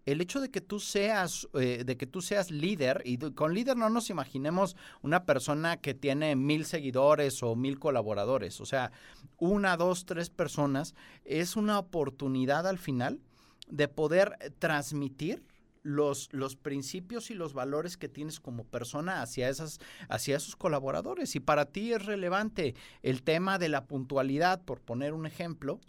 el 0.06 0.20
hecho 0.20 0.40
de 0.40 0.50
que 0.50 0.60
tú 0.60 0.80
seas, 0.80 1.48
eh, 1.54 1.84
de 1.84 1.96
que 1.96 2.06
tú 2.06 2.22
seas 2.22 2.50
líder, 2.50 3.02
y 3.04 3.18
con 3.18 3.54
líder 3.54 3.76
no 3.76 3.90
nos 3.90 4.10
imaginemos 4.10 4.76
una 5.02 5.24
persona 5.24 5.76
que 5.76 5.94
tiene 5.94 6.36
mil 6.36 6.64
seguidores 6.64 7.42
o 7.42 7.56
mil 7.56 7.78
colaboradores, 7.78 8.60
o 8.60 8.66
sea, 8.66 8.92
una, 9.38 9.76
dos, 9.76 10.06
tres 10.06 10.30
personas, 10.30 10.94
es 11.24 11.56
una 11.56 11.78
oportunidad 11.78 12.66
al 12.66 12.78
final 12.78 13.20
de 13.68 13.88
poder 13.88 14.36
transmitir 14.58 15.44
los, 15.82 16.28
los 16.32 16.56
principios 16.56 17.30
y 17.30 17.34
los 17.34 17.54
valores 17.54 17.96
que 17.96 18.08
tienes 18.08 18.40
como 18.40 18.64
persona 18.64 19.22
hacia, 19.22 19.48
esas, 19.48 19.78
hacia 20.08 20.36
esos 20.36 20.56
colaboradores. 20.56 21.34
Y 21.36 21.40
para 21.40 21.66
ti 21.66 21.92
es 21.92 22.04
relevante 22.04 22.74
el 23.02 23.22
tema 23.22 23.58
de 23.58 23.68
la 23.68 23.86
puntualidad, 23.86 24.62
por 24.62 24.80
poner 24.80 25.12
un 25.12 25.26
ejemplo, 25.26 25.80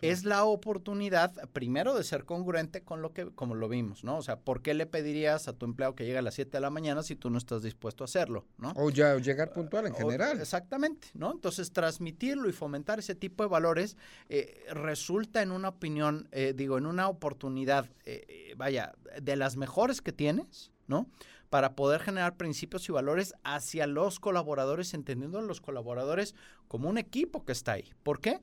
es 0.00 0.24
la 0.24 0.44
oportunidad 0.44 1.32
primero 1.52 1.94
de 1.94 2.04
ser 2.04 2.24
congruente 2.24 2.82
con 2.82 3.02
lo 3.02 3.12
que, 3.12 3.30
como 3.30 3.54
lo 3.54 3.68
vimos, 3.68 4.04
¿no? 4.04 4.16
O 4.18 4.22
sea, 4.22 4.40
¿por 4.40 4.62
qué 4.62 4.74
le 4.74 4.86
pedirías 4.86 5.48
a 5.48 5.52
tu 5.52 5.66
empleado 5.66 5.94
que 5.94 6.04
llegue 6.04 6.18
a 6.18 6.22
las 6.22 6.34
7 6.34 6.50
de 6.50 6.60
la 6.60 6.70
mañana 6.70 7.02
si 7.02 7.16
tú 7.16 7.30
no 7.30 7.38
estás 7.38 7.62
dispuesto 7.62 8.04
a 8.04 8.06
hacerlo, 8.06 8.46
¿no? 8.58 8.72
O 8.76 8.90
ya 8.90 9.16
llegar 9.16 9.52
puntual 9.52 9.86
en 9.86 9.94
general. 9.94 10.40
exactamente, 10.40 11.08
¿no? 11.14 11.32
Entonces, 11.32 11.72
transmitirlo 11.72 12.48
y 12.48 12.52
fomentar 12.52 12.98
ese 12.98 13.14
tipo 13.14 13.42
de 13.42 13.48
valores 13.48 13.96
eh, 14.28 14.64
resulta 14.70 15.42
en 15.42 15.50
una 15.50 15.68
opinión, 15.68 16.28
eh, 16.32 16.54
digo, 16.56 16.78
en 16.78 16.86
una 16.86 17.08
oportunidad, 17.08 17.88
eh, 18.04 18.54
vaya, 18.56 18.92
de 19.20 19.36
las 19.36 19.56
mejores 19.56 20.00
que 20.00 20.12
tienes, 20.12 20.70
¿no? 20.86 21.08
Para 21.50 21.74
poder 21.74 22.00
generar 22.00 22.36
principios 22.36 22.88
y 22.88 22.92
valores 22.92 23.34
hacia 23.44 23.86
los 23.86 24.20
colaboradores, 24.20 24.94
entendiendo 24.94 25.38
a 25.38 25.42
los 25.42 25.60
colaboradores 25.60 26.34
como 26.68 26.88
un 26.88 26.98
equipo 26.98 27.44
que 27.44 27.52
está 27.52 27.72
ahí. 27.72 27.92
¿Por 28.02 28.20
qué? 28.20 28.40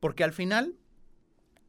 Porque 0.00 0.24
al 0.24 0.32
final 0.32 0.76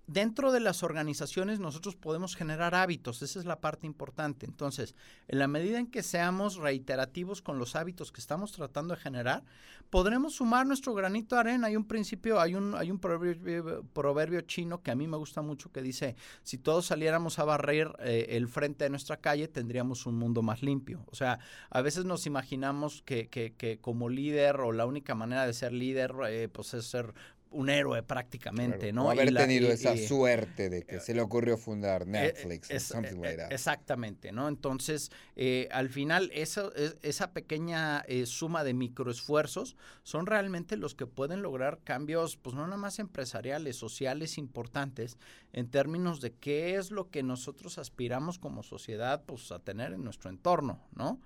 dentro 0.07 0.51
de 0.51 0.59
las 0.59 0.83
organizaciones 0.83 1.59
nosotros 1.59 1.95
podemos 1.95 2.35
generar 2.35 2.75
hábitos, 2.75 3.21
esa 3.21 3.39
es 3.39 3.45
la 3.45 3.61
parte 3.61 3.87
importante. 3.87 4.45
Entonces, 4.45 4.95
en 5.27 5.39
la 5.39 5.47
medida 5.47 5.79
en 5.79 5.87
que 5.87 6.03
seamos 6.03 6.57
reiterativos 6.57 7.41
con 7.41 7.57
los 7.57 7.75
hábitos 7.75 8.11
que 8.11 8.21
estamos 8.21 8.51
tratando 8.51 8.95
de 8.95 9.01
generar, 9.01 9.43
podremos 9.89 10.35
sumar 10.35 10.65
nuestro 10.65 10.93
granito 10.93 11.35
de 11.35 11.41
arena. 11.41 11.67
Hay 11.67 11.75
un 11.75 11.87
principio, 11.87 12.39
hay 12.39 12.55
un, 12.55 12.75
hay 12.75 12.91
un 12.91 12.99
proverbio, 12.99 14.41
chino 14.41 14.81
que 14.81 14.91
a 14.91 14.95
mí 14.95 15.07
me 15.07 15.17
gusta 15.17 15.41
mucho 15.41 15.71
que 15.71 15.81
dice, 15.81 16.15
si 16.43 16.57
todos 16.57 16.87
saliéramos 16.87 17.39
a 17.39 17.43
barrer 17.43 17.93
eh, 17.99 18.27
el 18.29 18.47
frente 18.47 18.85
de 18.85 18.89
nuestra 18.89 19.17
calle, 19.17 19.47
tendríamos 19.47 20.05
un 20.05 20.15
mundo 20.15 20.41
más 20.41 20.63
limpio. 20.63 21.05
O 21.11 21.15
sea, 21.15 21.39
a 21.69 21.81
veces 21.81 22.05
nos 22.05 22.25
imaginamos 22.25 23.01
que, 23.03 23.29
que, 23.29 23.53
que 23.53 23.79
como 23.79 24.09
líder 24.09 24.61
o 24.61 24.71
la 24.71 24.85
única 24.85 25.15
manera 25.15 25.45
de 25.45 25.53
ser 25.53 25.73
líder, 25.73 26.13
eh, 26.27 26.49
pues 26.51 26.73
es 26.73 26.85
ser 26.85 27.13
un 27.51 27.69
héroe 27.69 28.01
prácticamente, 28.01 28.93
¿no? 28.93 29.11
haber 29.11 29.33
tenido 29.33 29.69
esa 29.69 29.95
suerte 29.97 30.69
de 30.69 30.83
que 30.83 30.99
se 30.99 31.13
le 31.13 31.21
ocurrió 31.21 31.57
fundar 31.57 32.03
eh, 32.03 32.05
Netflix, 32.05 32.69
something 32.83 33.19
like 33.19 33.37
that. 33.37 33.51
Exactamente, 33.51 34.31
¿no? 34.31 34.47
Entonces, 34.47 35.11
eh, 35.35 35.67
al 35.71 35.89
final, 35.89 36.31
esa, 36.33 36.69
esa 37.01 37.33
pequeña 37.33 38.03
eh, 38.07 38.25
suma 38.25 38.63
de 38.63 38.73
microesfuerzos 38.73 39.75
son 40.03 40.25
realmente 40.25 40.77
los 40.77 40.95
que 40.95 41.05
pueden 41.07 41.41
lograr 41.41 41.79
cambios, 41.83 42.37
pues 42.37 42.55
no 42.55 42.63
nada 42.65 42.77
más 42.77 42.99
empresariales, 42.99 43.75
sociales 43.75 44.37
importantes, 44.37 45.17
en 45.51 45.69
términos 45.69 46.21
de 46.21 46.33
qué 46.33 46.75
es 46.75 46.89
lo 46.91 47.09
que 47.09 47.21
nosotros 47.21 47.77
aspiramos 47.77 48.39
como 48.39 48.63
sociedad, 48.63 49.23
pues 49.25 49.51
a 49.51 49.59
tener 49.59 49.93
en 49.93 50.03
nuestro 50.03 50.29
entorno, 50.29 50.79
¿no? 50.95 51.19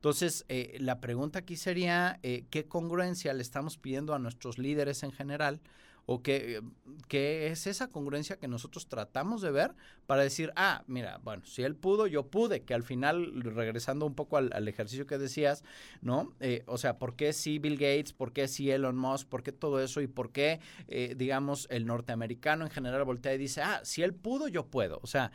Entonces, 0.00 0.46
eh, 0.48 0.78
la 0.80 0.98
pregunta 0.98 1.40
aquí 1.40 1.56
sería, 1.56 2.18
eh, 2.22 2.46
¿qué 2.48 2.64
congruencia 2.64 3.34
le 3.34 3.42
estamos 3.42 3.76
pidiendo 3.76 4.14
a 4.14 4.18
nuestros 4.18 4.58
líderes 4.58 5.02
en 5.02 5.12
general? 5.12 5.60
¿O 6.06 6.22
qué, 6.22 6.62
qué, 7.06 7.48
es 7.48 7.66
esa 7.66 7.88
congruencia 7.88 8.38
que 8.38 8.48
nosotros 8.48 8.88
tratamos 8.88 9.42
de 9.42 9.50
ver 9.50 9.74
para 10.06 10.22
decir, 10.22 10.54
ah, 10.56 10.84
mira, 10.86 11.20
bueno, 11.22 11.44
si 11.44 11.64
él 11.64 11.76
pudo, 11.76 12.06
yo 12.06 12.26
pude, 12.26 12.62
que 12.62 12.72
al 12.72 12.82
final, 12.82 13.42
regresando 13.42 14.06
un 14.06 14.14
poco 14.14 14.38
al, 14.38 14.66
ejercicio 14.66 15.06
que 15.06 15.18
decías, 15.18 15.64
¿no? 16.00 16.32
Eh, 16.40 16.62
o 16.66 16.78
sea, 16.78 16.98
¿por 16.98 17.14
qué 17.14 17.34
sí 17.34 17.58
Bill 17.58 17.76
Gates? 17.76 18.14
¿Por 18.14 18.32
qué 18.32 18.48
sí 18.48 18.70
Elon 18.70 18.96
Musk? 18.96 19.28
¿Por 19.28 19.42
qué 19.42 19.52
todo 19.52 19.80
eso? 19.80 20.00
¿Y 20.00 20.06
por 20.06 20.32
qué, 20.32 20.60
digamos, 21.14 21.68
el 21.70 21.84
norteamericano 21.84 22.64
en 22.64 22.70
general 22.70 23.04
voltea 23.04 23.34
y 23.34 23.38
dice, 23.38 23.60
ah, 23.60 23.82
si 23.84 24.02
él 24.02 24.14
pudo, 24.14 24.48
yo 24.48 24.64
puedo? 24.64 24.98
O 25.02 25.06
sea, 25.06 25.30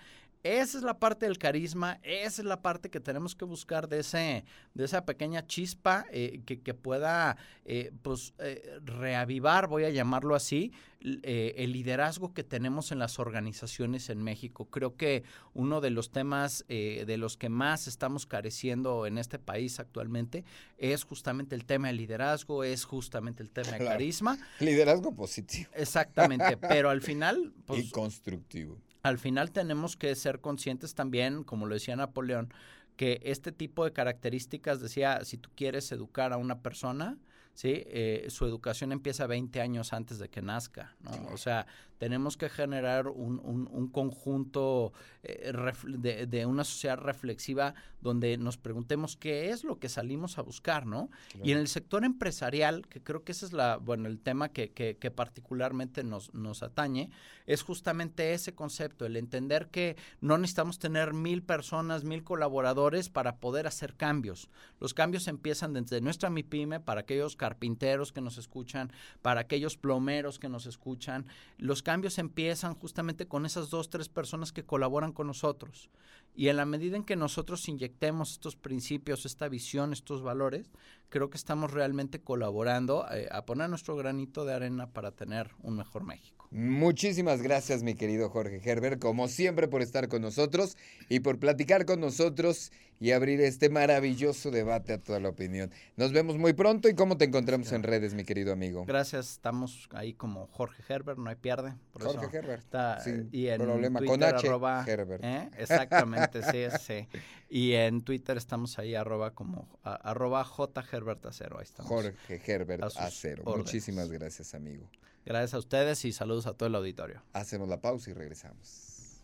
esa 0.46 0.78
es 0.78 0.84
la 0.84 1.00
parte 1.00 1.26
del 1.26 1.40
carisma, 1.40 2.00
esa 2.04 2.44
es 2.44 2.46
la 2.46 2.62
parte 2.62 2.92
que 2.92 3.00
tenemos 3.00 3.34
que 3.34 3.46
buscar 3.46 3.90
de, 3.90 4.02
ese, 4.02 4.46
de 4.76 4.86
esa 4.86 5.04
pequeña 5.04 5.48
chispa 5.48 6.06
eh, 6.12 6.42
que, 6.46 6.62
que, 6.62 6.76
pueda 6.76 7.36
eh, 7.66 7.92
pues, 8.04 8.36
eh, 8.38 8.80
reavivar, 8.84 9.68
voy 9.68 9.86
a 9.86 9.90
llamarlo 9.90 10.36
así, 10.36 10.72
el 11.00 11.72
liderazgo 11.72 12.34
que 12.34 12.44
tenemos 12.44 12.92
en 12.92 13.00
las 13.00 13.18
organizaciones 13.18 14.10
en 14.10 14.24
México. 14.24 14.66
Creo 14.66 14.96
que 14.96 15.24
uno 15.54 15.82
de 15.82 15.92
los 15.92 16.12
temas 16.12 16.66
de 16.68 17.18
los 17.20 17.38
que 17.38 17.50
más 17.50 17.88
estamos 17.88 18.26
careciendo 18.26 19.06
en 19.06 19.20
este 19.20 19.38
país 19.38 19.80
actualmente 19.80 20.46
es 20.80 21.04
justamente 21.04 21.54
el 21.54 21.66
tema 21.66 21.90
del 21.90 21.98
liderazgo, 21.98 22.64
es 22.64 22.86
justamente 22.86 23.44
el 23.44 23.52
tema 23.52 23.74
del 23.74 23.86
carisma. 23.86 24.40
Liderazgo 24.60 25.14
positivo. 25.14 25.70
Exactamente, 25.76 26.58
pero 26.58 26.90
al 26.90 27.02
final... 27.02 27.54
Pues, 27.66 27.86
y 27.86 27.90
constructivo 27.90 28.80
al 29.06 29.20
final 29.20 29.52
tenemos 29.52 29.96
que 29.96 30.16
ser 30.16 30.42
conscientes 30.42 30.96
también, 30.96 31.44
como 31.44 31.68
lo 31.68 31.76
decía 31.76 31.96
Napoleón, 31.96 32.52
que 32.96 33.22
este 33.24 33.52
tipo 33.52 33.86
de 33.86 33.94
características, 33.94 34.82
decía, 34.82 35.24
si 35.26 35.38
tú 35.38 35.52
quieres 35.56 35.92
educar 35.92 36.34
a 36.34 36.38
una 36.38 36.64
persona, 36.64 37.16
¿sí? 37.56 37.84
Eh, 37.88 38.28
su 38.30 38.46
educación 38.46 38.92
empieza 38.92 39.26
20 39.26 39.60
años 39.62 39.94
antes 39.94 40.20
de 40.20 40.30
que 40.30 40.44
nazca, 40.44 40.96
¿no? 41.02 41.34
O 41.34 41.38
sea, 41.38 41.66
tenemos 41.98 42.36
que 42.38 42.50
generar 42.50 43.08
un, 43.08 43.40
un, 43.40 43.88
conjunto 43.88 44.92
eh, 45.24 45.54
de, 45.88 46.28
de, 46.28 46.46
una 46.46 46.66
sociedad 46.66 46.98
reflexiva 46.98 47.74
donde 48.02 48.38
nos 48.38 48.58
preguntemos 48.58 49.16
qué 49.16 49.50
es 49.50 49.64
lo 49.64 49.80
que 49.80 49.88
salimos 49.88 50.38
a 50.38 50.42
buscar, 50.42 50.86
¿no? 50.86 51.10
Y 51.42 51.54
en 51.54 51.58
el 51.58 51.68
sector 51.68 52.04
empresarial, 52.04 52.86
que 52.88 53.02
creo 53.02 53.24
que 53.24 53.32
ese 53.32 53.46
es 53.46 53.54
la, 53.54 53.78
bueno, 53.78 54.08
el 54.08 54.20
tema 54.20 54.50
que, 54.50 54.72
que, 54.72 54.98
que, 54.98 55.10
particularmente 55.10 56.04
nos, 56.04 56.34
nos 56.34 56.64
atañe, 56.64 57.10
es 57.48 57.64
justamente 57.64 58.34
ese 58.34 58.54
concepto, 58.54 59.06
el 59.06 59.16
entender 59.16 59.70
que 59.70 59.96
no 60.20 60.38
necesitamos 60.38 60.80
tener 60.80 61.14
mil 61.14 61.44
personas, 61.44 62.04
mil 62.04 62.24
colaboradores 62.24 63.10
para 63.10 63.38
poder 63.38 63.68
hacer 63.68 63.96
cambios. 63.96 64.50
Los 64.80 64.94
cambios 64.94 65.28
empiezan 65.28 65.74
desde 65.74 66.02
nuestra 66.02 66.30
MIPYME 66.30 66.82
para 66.82 67.02
aquellos 67.02 67.36
carpinteros 67.46 68.12
que 68.12 68.22
nos 68.22 68.40
escuchan, 68.40 68.92
para 69.22 69.42
aquellos 69.42 69.78
plomeros 69.78 70.40
que 70.40 70.50
nos 70.50 70.66
escuchan. 70.66 71.28
Los 71.60 71.84
cambios 71.84 72.18
empiezan 72.18 72.74
justamente 72.74 73.28
con 73.28 73.46
esas 73.46 73.70
dos, 73.70 73.92
tres 73.92 74.10
personas 74.10 74.52
que 74.52 74.64
colaboran 74.64 75.12
con 75.12 75.28
nosotros. 75.28 75.92
Y 76.36 76.48
en 76.48 76.58
la 76.58 76.66
medida 76.66 76.98
en 76.98 77.04
que 77.04 77.16
nosotros 77.16 77.70
inyectemos 77.70 78.32
estos 78.32 78.56
principios, 78.56 79.28
esta 79.28 79.48
visión, 79.48 79.94
estos 79.94 80.24
valores, 80.24 80.72
creo 81.10 81.30
que 81.30 81.38
estamos 81.38 81.72
realmente 81.72 82.20
colaborando 82.20 83.06
eh, 83.12 83.30
a 83.32 83.46
poner 83.46 83.70
nuestro 83.70 83.96
granito 83.96 84.44
de 84.44 84.56
arena 84.56 84.88
para 84.88 85.12
tener 85.12 85.52
un 85.62 85.78
mejor 85.78 86.04
México. 86.04 86.48
Muchísimas 86.52 87.42
gracias, 87.42 87.84
mi 87.84 87.96
querido 87.96 88.30
Jorge 88.30 88.62
Herbert, 88.64 89.00
como 89.00 89.28
siempre, 89.28 89.68
por 89.68 89.82
estar 89.82 90.08
con 90.08 90.22
nosotros 90.22 90.78
y 91.10 91.20
por 91.20 91.38
platicar 91.38 91.86
con 91.86 92.00
nosotros 92.00 92.72
y 93.00 93.12
abrir 93.12 93.42
este 93.42 93.70
maravilloso 93.70 94.52
debate 94.52 94.94
a 94.94 94.98
toda 94.98 95.20
la 95.20 95.30
opinión. 95.30 95.72
Nos 95.96 96.12
vemos 96.12 96.38
muy 96.38 96.54
pronto 96.54 96.88
y 96.90 96.96
cómo 96.96 97.18
te 97.18 97.26
encontramos 97.26 97.72
en 97.72 97.84
redes, 97.84 98.14
mi 98.14 98.24
querido 98.24 98.54
amigo. 98.54 98.86
Gracias, 98.86 99.32
estamos 99.32 99.88
ahí 99.92 100.14
como 100.14 100.48
Jorge 100.48 100.84
Herbert, 100.88 101.18
no 101.18 101.30
hay 101.30 101.36
pierde. 101.36 101.74
Jorge 101.94 102.38
Herbert. 102.38 102.60
Está, 102.60 103.02
y 103.32 103.48
en 103.48 103.62
problema 103.62 104.02
con 104.02 104.24
H. 104.24 104.48
Herbert. 104.88 105.24
¿eh? 105.24 105.50
Exactamente, 105.58 106.42
sí, 106.44 106.66
sí. 106.80 107.08
Y 107.50 107.74
en 107.74 108.02
Twitter 108.02 108.38
estamos 108.38 108.80
ahí 108.80 108.96
arroba 108.96 109.32
como 109.32 109.68
arroba 109.84 110.44
J 110.44 110.84
Herbert 110.92 111.26
Acero. 111.26 111.58
Ahí 111.58 111.64
estamos. 111.64 111.92
Jorge 111.92 112.42
Herbert 112.46 112.84
Acero. 112.84 113.44
Muchísimas 113.46 114.10
gracias, 114.10 114.54
amigo. 114.54 114.90
Gracias 115.26 115.56
a 115.56 115.58
ustedes 115.58 116.06
y 116.06 116.12
saludos 116.12 116.46
a 116.46 116.54
todo 116.54 116.68
el 116.68 116.76
auditorio. 116.76 117.24
Hacemos 117.34 117.68
la 117.68 117.82
pausa 117.82 118.12
y 118.12 118.14
regresamos. 118.14 119.22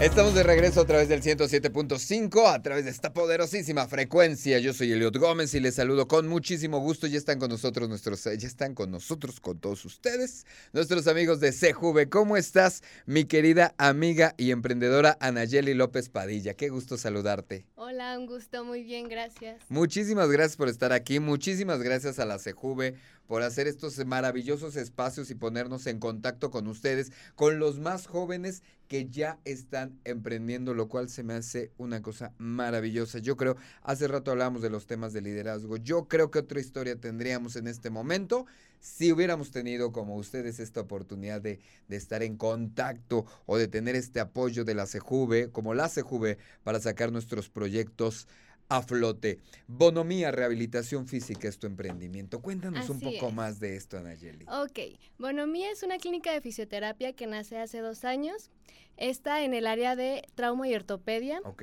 Estamos 0.00 0.34
de 0.34 0.42
regreso 0.42 0.82
a 0.82 0.84
través 0.84 1.08
del 1.08 1.22
107.5, 1.22 2.52
a 2.52 2.60
través 2.60 2.84
de 2.84 2.90
esta 2.90 3.14
poderosísima 3.14 3.88
frecuencia. 3.88 4.58
Yo 4.58 4.74
soy 4.74 4.92
Eliot 4.92 5.16
Gómez 5.16 5.54
y 5.54 5.60
les 5.60 5.76
saludo 5.76 6.06
con 6.06 6.28
muchísimo 6.28 6.80
gusto. 6.80 7.06
Ya 7.06 7.16
están 7.16 7.38
con 7.38 7.48
nosotros 7.48 7.88
nuestros, 7.88 8.22
ya 8.24 8.46
están 8.46 8.74
con 8.74 8.90
nosotros, 8.90 9.40
con 9.40 9.58
todos 9.58 9.86
ustedes, 9.86 10.44
nuestros 10.74 11.06
amigos 11.06 11.40
de 11.40 11.50
CJV. 11.50 12.10
¿Cómo 12.10 12.36
estás, 12.36 12.82
mi 13.06 13.24
querida 13.24 13.74
amiga 13.78 14.34
y 14.36 14.50
emprendedora 14.50 15.16
Anayeli 15.18 15.72
López 15.72 16.10
Padilla? 16.10 16.52
Qué 16.52 16.68
gusto 16.68 16.98
saludarte. 16.98 17.64
Hola, 17.76 18.18
un 18.18 18.26
gusto, 18.26 18.66
muy 18.66 18.82
bien, 18.82 19.08
gracias. 19.08 19.62
Muchísimas 19.70 20.28
gracias 20.28 20.58
por 20.58 20.68
estar 20.68 20.92
aquí, 20.92 21.20
muchísimas 21.20 21.82
gracias 21.82 22.18
a 22.18 22.26
la 22.26 22.36
CJV 22.36 22.94
por 23.26 23.42
hacer 23.42 23.66
estos 23.66 24.04
maravillosos 24.04 24.76
espacios 24.76 25.30
y 25.30 25.34
ponernos 25.34 25.86
en 25.86 25.98
contacto 25.98 26.50
con 26.50 26.66
ustedes, 26.66 27.12
con 27.34 27.58
los 27.58 27.78
más 27.78 28.06
jóvenes 28.06 28.62
que 28.88 29.08
ya 29.08 29.38
están 29.44 29.98
emprendiendo, 30.04 30.74
lo 30.74 30.88
cual 30.88 31.08
se 31.08 31.24
me 31.24 31.34
hace 31.34 31.72
una 31.76 32.02
cosa 32.02 32.32
maravillosa. 32.38 33.18
Yo 33.18 33.36
creo, 33.36 33.56
hace 33.82 34.06
rato 34.06 34.30
hablamos 34.30 34.62
de 34.62 34.70
los 34.70 34.86
temas 34.86 35.12
de 35.12 35.22
liderazgo, 35.22 35.76
yo 35.76 36.06
creo 36.06 36.30
que 36.30 36.38
otra 36.38 36.60
historia 36.60 36.96
tendríamos 36.96 37.56
en 37.56 37.66
este 37.66 37.90
momento 37.90 38.46
si 38.78 39.10
hubiéramos 39.10 39.50
tenido 39.50 39.90
como 39.90 40.16
ustedes 40.16 40.60
esta 40.60 40.80
oportunidad 40.80 41.40
de, 41.40 41.58
de 41.88 41.96
estar 41.96 42.22
en 42.22 42.36
contacto 42.36 43.26
o 43.46 43.56
de 43.56 43.68
tener 43.68 43.96
este 43.96 44.20
apoyo 44.20 44.64
de 44.64 44.74
la 44.74 44.86
CEJUVE, 44.86 45.50
como 45.50 45.74
la 45.74 45.88
CEJUVE, 45.88 46.38
para 46.62 46.78
sacar 46.78 47.10
nuestros 47.10 47.48
proyectos 47.48 48.28
a 48.68 48.82
flote. 48.82 49.38
Bonomía 49.66 50.30
Rehabilitación 50.30 51.06
Física 51.06 51.48
es 51.48 51.58
tu 51.58 51.66
emprendimiento. 51.66 52.40
Cuéntanos 52.40 52.88
un 52.90 53.00
poco 53.00 53.30
más 53.30 53.60
de 53.60 53.76
esto, 53.76 53.98
Anayeli. 53.98 54.46
Ok, 54.48 54.98
Bonomía 55.18 55.70
es 55.70 55.82
una 55.82 55.98
clínica 55.98 56.32
de 56.32 56.40
fisioterapia 56.40 57.12
que 57.12 57.26
nace 57.26 57.58
hace 57.58 57.80
dos 57.80 58.04
años. 58.04 58.50
Está 58.96 59.44
en 59.44 59.54
el 59.54 59.66
área 59.66 59.94
de 59.94 60.22
trauma 60.34 60.68
y 60.68 60.74
ortopedia. 60.74 61.40
Ok. 61.44 61.62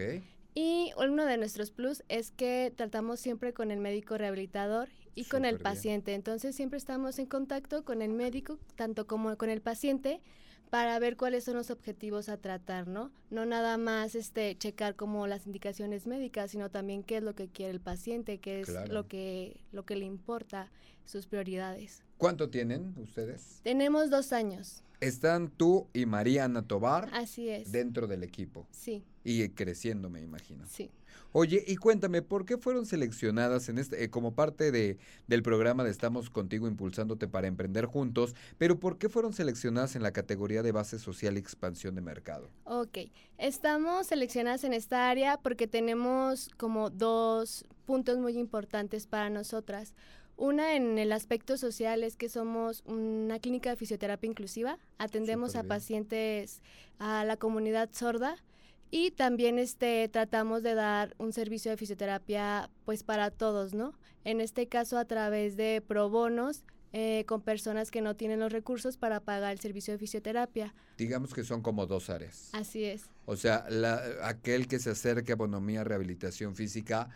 Y 0.56 0.92
uno 0.98 1.26
de 1.26 1.38
nuestros 1.38 1.72
plus 1.72 2.04
es 2.10 2.32
que 2.32 2.72
tratamos 2.76 3.20
siempre 3.20 3.54
con 3.54 3.72
el 3.72 3.80
médico 3.80 4.18
rehabilitador 4.18 4.90
y 5.16 5.26
con 5.26 5.46
el 5.46 5.60
paciente. 5.60 6.14
Entonces 6.14 6.56
siempre 6.56 6.78
estamos 6.78 7.18
en 7.18 7.26
contacto 7.26 7.84
con 7.84 8.02
el 8.02 8.12
médico, 8.12 8.60
tanto 8.76 9.08
como 9.08 9.36
con 9.38 9.50
el 9.50 9.62
paciente, 9.62 10.22
para 10.74 10.98
ver 10.98 11.18
cuáles 11.18 11.44
son 11.44 11.54
los 11.54 11.70
objetivos 11.70 12.30
a 12.30 12.38
tratar, 12.38 12.88
¿no? 12.88 13.12
No 13.30 13.46
nada 13.46 13.78
más 13.78 14.16
este 14.16 14.58
checar 14.58 14.96
como 14.96 15.28
las 15.28 15.46
indicaciones 15.46 16.08
médicas, 16.08 16.50
sino 16.50 16.72
también 16.72 17.04
qué 17.04 17.18
es 17.18 17.24
lo 17.24 17.36
que 17.36 17.48
quiere 17.48 17.72
el 17.72 17.80
paciente, 17.80 18.40
qué 18.40 18.62
es 18.62 18.90
lo 18.90 19.08
que 19.08 19.62
lo 19.72 19.86
que 19.86 19.96
le 19.96 20.06
importa, 20.06 20.72
sus 21.06 21.28
prioridades. 21.28 22.04
¿Cuánto 22.24 22.50
tienen 22.50 22.96
ustedes? 22.96 23.60
Tenemos 23.64 24.10
dos 24.10 24.32
años. 24.32 24.82
Están 25.02 25.50
tú 25.50 25.90
y 25.94 26.06
Mariana 26.06 26.66
Tobar. 26.66 27.10
Así 27.12 27.50
es. 27.50 27.74
Dentro 27.74 28.08
del 28.08 28.24
equipo. 28.24 28.66
Sí. 28.72 29.04
Y 29.26 29.50
creciendo, 29.50 30.10
me 30.10 30.22
imagino. 30.22 30.66
Sí. 30.66 30.90
Oye, 31.34 31.62
y 31.68 31.76
cuéntame, 31.76 32.22
¿por 32.22 32.46
qué 32.46 32.58
fueron 32.58 32.86
seleccionadas 32.86 33.68
en 33.68 33.78
este, 33.78 34.06
eh, 34.06 34.10
como 34.10 34.36
parte 34.36 34.72
de, 34.72 35.00
del 35.28 35.44
programa 35.44 35.84
de 35.84 35.90
Estamos 35.90 36.30
Contigo 36.30 36.66
Impulsándote 36.66 37.28
para 37.28 37.48
Emprender 37.48 37.88
Juntos, 37.88 38.36
pero 38.58 38.80
por 38.80 38.98
qué 38.98 39.10
fueron 39.10 39.34
seleccionadas 39.34 39.98
en 39.98 40.04
la 40.04 40.14
categoría 40.14 40.64
de 40.64 40.72
base 40.72 41.00
social 41.00 41.36
y 41.36 41.40
expansión 41.40 41.94
de 41.94 42.02
mercado? 42.02 42.50
Ok, 42.64 43.00
estamos 43.38 44.08
seleccionadas 44.08 44.64
en 44.64 44.72
esta 44.72 45.10
área 45.10 45.36
porque 45.36 45.68
tenemos 45.68 46.50
como 46.56 46.90
dos 46.90 47.66
puntos 47.86 48.18
muy 48.20 48.38
importantes 48.38 49.08
para 49.08 49.30
nosotras. 49.30 49.94
Una 50.36 50.76
en 50.76 50.98
el 50.98 51.12
aspecto 51.12 51.58
social 51.58 52.04
es 52.04 52.16
que 52.16 52.28
somos 52.28 52.84
una 52.86 53.40
clínica 53.40 53.70
de 53.70 53.76
fisioterapia 53.76 54.30
inclusiva, 54.30 54.80
atendemos 54.98 55.56
a 55.56 55.64
pacientes 55.64 56.62
a 57.00 57.24
la 57.24 57.38
comunidad 57.38 57.90
sorda 57.94 58.36
y 58.90 59.12
también 59.12 59.60
este, 59.60 60.08
tratamos 60.10 60.64
de 60.64 60.76
dar 60.76 61.16
un 61.18 61.34
servicio 61.34 61.72
de 61.72 61.78
fisioterapia 61.78 62.70
pues 62.86 63.04
para 63.04 63.32
todos, 63.32 63.74
¿no? 63.74 63.94
En 64.24 64.42
este 64.42 64.68
caso 64.68 64.98
a 64.98 65.06
través 65.06 65.58
de 65.58 65.84
pro 65.86 66.10
bonos 66.10 66.64
eh, 66.94 67.26
con 67.28 67.42
personas 67.42 67.90
que 67.90 68.02
no 68.02 68.16
tienen 68.16 68.40
los 68.40 68.52
recursos 68.52 68.98
para 68.98 69.20
pagar 69.20 69.52
el 69.52 69.60
servicio 69.60 69.94
de 69.94 69.98
fisioterapia. 69.98 70.76
Digamos 70.96 71.34
que 71.34 71.44
son 71.44 71.64
como 71.64 71.88
dos 71.88 72.12
áreas. 72.12 72.50
Así 72.54 72.84
es. 72.84 73.06
O 73.26 73.36
sea, 73.36 73.66
la, 73.70 74.00
aquel 74.22 74.68
que 74.68 74.78
se 74.78 74.92
acerque 74.92 75.32
a 75.32 75.36
bonomía 75.36 75.84
rehabilitación 75.84 76.56
física 76.56 77.10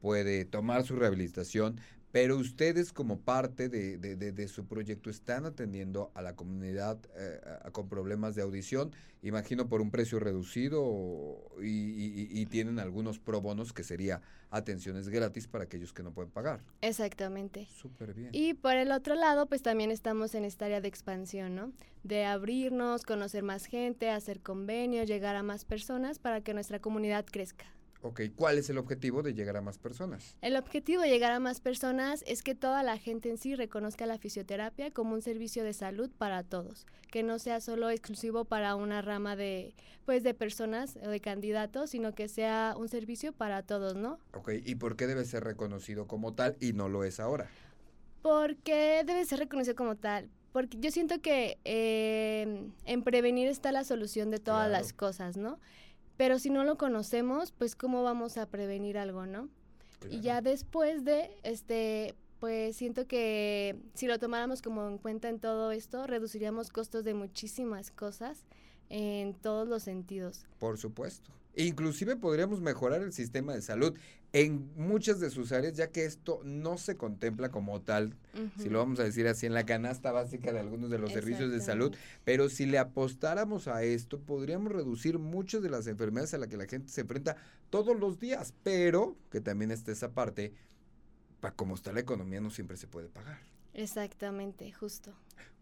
puede 0.00 0.44
tomar 0.44 0.84
su 0.84 0.94
rehabilitación, 0.94 1.80
pero 2.14 2.36
ustedes 2.36 2.92
como 2.92 3.18
parte 3.18 3.68
de, 3.68 3.98
de, 3.98 4.14
de, 4.14 4.46
su 4.46 4.66
proyecto 4.66 5.10
están 5.10 5.46
atendiendo 5.46 6.12
a 6.14 6.22
la 6.22 6.36
comunidad 6.36 6.96
eh, 7.16 7.40
con 7.72 7.88
problemas 7.88 8.36
de 8.36 8.42
audición, 8.42 8.92
imagino 9.22 9.68
por 9.68 9.80
un 9.80 9.90
precio 9.90 10.20
reducido 10.20 11.40
y, 11.60 12.40
y, 12.40 12.46
tienen 12.46 12.78
algunos 12.78 13.18
pro 13.18 13.40
bonos 13.40 13.72
que 13.72 13.82
sería 13.82 14.22
atenciones 14.50 15.08
gratis 15.08 15.48
para 15.48 15.64
aquellos 15.64 15.92
que 15.92 16.04
no 16.04 16.12
pueden 16.12 16.30
pagar. 16.30 16.60
Exactamente. 16.82 17.66
Súper 17.74 18.14
bien. 18.14 18.28
Y 18.30 18.54
por 18.54 18.76
el 18.76 18.92
otro 18.92 19.16
lado, 19.16 19.46
pues 19.46 19.62
también 19.62 19.90
estamos 19.90 20.36
en 20.36 20.44
esta 20.44 20.66
área 20.66 20.80
de 20.80 20.86
expansión, 20.86 21.56
¿no? 21.56 21.72
De 22.04 22.26
abrirnos, 22.26 23.02
conocer 23.02 23.42
más 23.42 23.66
gente, 23.66 24.10
hacer 24.10 24.40
convenios, 24.40 25.08
llegar 25.08 25.34
a 25.34 25.42
más 25.42 25.64
personas 25.64 26.20
para 26.20 26.42
que 26.42 26.54
nuestra 26.54 26.78
comunidad 26.78 27.26
crezca. 27.26 27.73
Ok, 28.06 28.20
¿cuál 28.36 28.58
es 28.58 28.68
el 28.68 28.76
objetivo 28.76 29.22
de 29.22 29.32
llegar 29.32 29.56
a 29.56 29.62
más 29.62 29.78
personas? 29.78 30.36
El 30.42 30.56
objetivo 30.56 31.00
de 31.00 31.08
llegar 31.08 31.32
a 31.32 31.40
más 31.40 31.62
personas 31.62 32.22
es 32.26 32.42
que 32.42 32.54
toda 32.54 32.82
la 32.82 32.98
gente 32.98 33.30
en 33.30 33.38
sí 33.38 33.54
reconozca 33.54 34.04
la 34.04 34.18
fisioterapia 34.18 34.90
como 34.90 35.14
un 35.14 35.22
servicio 35.22 35.64
de 35.64 35.72
salud 35.72 36.10
para 36.18 36.42
todos, 36.42 36.84
que 37.10 37.22
no 37.22 37.38
sea 37.38 37.62
solo 37.62 37.88
exclusivo 37.88 38.44
para 38.44 38.76
una 38.76 39.00
rama 39.00 39.36
de, 39.36 39.74
pues, 40.04 40.22
de 40.22 40.34
personas 40.34 40.98
o 41.02 41.08
de 41.08 41.20
candidatos, 41.20 41.88
sino 41.88 42.14
que 42.14 42.28
sea 42.28 42.74
un 42.76 42.90
servicio 42.90 43.32
para 43.32 43.62
todos, 43.62 43.96
¿no? 43.96 44.18
Ok, 44.34 44.50
¿y 44.62 44.74
por 44.74 44.96
qué 44.96 45.06
debe 45.06 45.24
ser 45.24 45.42
reconocido 45.42 46.06
como 46.06 46.34
tal 46.34 46.58
y 46.60 46.74
no 46.74 46.90
lo 46.90 47.04
es 47.04 47.20
ahora? 47.20 47.48
Porque 48.20 49.02
debe 49.06 49.24
ser 49.24 49.38
reconocido 49.38 49.76
como 49.76 49.96
tal? 49.96 50.28
Porque 50.52 50.76
yo 50.78 50.90
siento 50.90 51.22
que 51.22 51.58
eh, 51.64 52.68
en 52.84 53.02
prevenir 53.02 53.48
está 53.48 53.72
la 53.72 53.82
solución 53.82 54.30
de 54.30 54.40
todas 54.40 54.70
las 54.70 54.92
cosas, 54.92 55.38
¿no? 55.38 55.58
Pero 56.16 56.38
si 56.38 56.50
no 56.50 56.64
lo 56.64 56.76
conocemos, 56.76 57.52
pues 57.52 57.74
cómo 57.74 58.02
vamos 58.02 58.36
a 58.36 58.46
prevenir 58.46 58.98
algo, 58.98 59.26
¿no? 59.26 59.48
Y 60.10 60.20
ya 60.20 60.42
después 60.42 61.04
de, 61.04 61.30
este, 61.42 62.14
pues 62.40 62.76
siento 62.76 63.06
que 63.06 63.76
si 63.94 64.06
lo 64.06 64.18
tomáramos 64.18 64.60
como 64.60 64.86
en 64.86 64.98
cuenta 64.98 65.28
en 65.28 65.40
todo 65.40 65.72
esto, 65.72 66.06
reduciríamos 66.06 66.68
costos 66.68 67.04
de 67.04 67.14
muchísimas 67.14 67.90
cosas 67.90 68.44
en 68.94 69.34
todos 69.34 69.66
los 69.66 69.82
sentidos. 69.82 70.46
Por 70.60 70.78
supuesto. 70.78 71.32
Inclusive 71.56 72.14
podríamos 72.14 72.60
mejorar 72.60 73.02
el 73.02 73.12
sistema 73.12 73.52
de 73.52 73.60
salud 73.60 73.96
en 74.32 74.70
muchas 74.76 75.18
de 75.18 75.30
sus 75.30 75.50
áreas, 75.50 75.74
ya 75.74 75.88
que 75.88 76.04
esto 76.04 76.40
no 76.44 76.78
se 76.78 76.96
contempla 76.96 77.50
como 77.50 77.80
tal, 77.80 78.14
si 78.58 78.68
lo 78.68 78.78
vamos 78.78 79.00
a 79.00 79.04
decir 79.04 79.26
así, 79.26 79.46
en 79.46 79.54
la 79.54 79.66
canasta 79.66 80.12
básica 80.12 80.52
de 80.52 80.60
algunos 80.60 80.90
de 80.90 80.98
los 80.98 81.12
servicios 81.12 81.50
de 81.50 81.60
salud, 81.60 81.94
pero 82.24 82.48
si 82.48 82.66
le 82.66 82.78
apostáramos 82.78 83.66
a 83.68 83.82
esto, 83.82 84.20
podríamos 84.20 84.72
reducir 84.72 85.18
muchas 85.18 85.62
de 85.62 85.70
las 85.70 85.86
enfermedades 85.88 86.34
a 86.34 86.38
las 86.38 86.48
que 86.48 86.56
la 86.56 86.66
gente 86.66 86.88
se 86.88 87.02
enfrenta 87.02 87.36
todos 87.70 87.98
los 87.98 88.18
días, 88.18 88.54
pero 88.62 89.16
que 89.30 89.40
también 89.40 89.70
está 89.70 89.92
esa 89.92 90.12
parte, 90.12 90.52
para 91.40 91.54
como 91.54 91.74
está 91.74 91.92
la 91.92 92.00
economía, 92.00 92.40
no 92.40 92.50
siempre 92.50 92.76
se 92.76 92.86
puede 92.88 93.08
pagar. 93.08 93.53
Exactamente, 93.74 94.72
justo. 94.72 95.12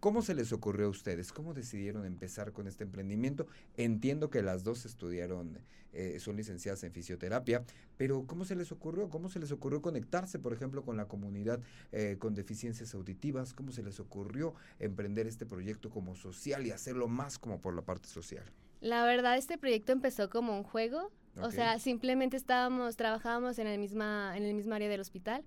¿Cómo 0.01 0.21
se 0.21 0.35
les 0.35 0.53
ocurrió 0.53 0.87
a 0.87 0.91
ustedes? 0.91 1.33
¿Cómo 1.33 1.55
decidieron 1.55 2.05
empezar 2.05 2.53
con 2.53 2.67
este 2.67 2.85
emprendimiento? 2.85 3.47
Entiendo 3.77 4.31
que 4.31 4.43
las 4.43 4.65
dos 4.65 4.85
estudiaron, 4.85 5.59
eh, 5.93 6.19
son 6.21 6.37
licenciadas 6.37 6.83
en 6.85 6.93
fisioterapia, 6.93 7.65
pero 7.97 8.27
¿cómo 8.27 8.45
se 8.45 8.55
les 8.55 8.71
ocurrió? 8.73 9.09
¿Cómo 9.09 9.29
se 9.29 9.39
les 9.39 9.51
ocurrió 9.53 9.81
conectarse, 9.81 10.39
por 10.39 10.53
ejemplo, 10.53 10.85
con 10.85 10.97
la 10.97 11.07
comunidad 11.07 11.61
eh, 11.93 12.17
con 12.19 12.35
deficiencias 12.35 12.95
auditivas? 12.95 13.55
¿Cómo 13.55 13.73
se 13.73 13.83
les 13.83 13.99
ocurrió 14.01 14.55
emprender 14.79 15.27
este 15.27 15.47
proyecto 15.47 15.89
como 15.89 16.15
social 16.15 16.67
y 16.67 16.73
hacerlo 16.73 17.09
más 17.09 17.39
como 17.39 17.61
por 17.61 17.75
la 17.75 17.83
parte 17.83 18.09
social? 18.09 18.45
La 18.81 19.05
verdad, 19.05 19.39
este 19.39 19.57
proyecto 19.57 19.93
empezó 19.93 20.29
como 20.29 20.57
un 20.57 20.65
juego. 20.65 21.11
O 21.41 21.51
sea, 21.51 21.79
simplemente 21.79 22.37
estábamos, 22.37 22.97
trabajábamos 22.97 23.59
en 23.59 23.67
el 23.67 23.79
misma, 23.79 24.37
en 24.37 24.43
el 24.43 24.53
mismo 24.53 24.75
área 24.75 24.91
del 24.91 25.01
hospital 25.01 25.45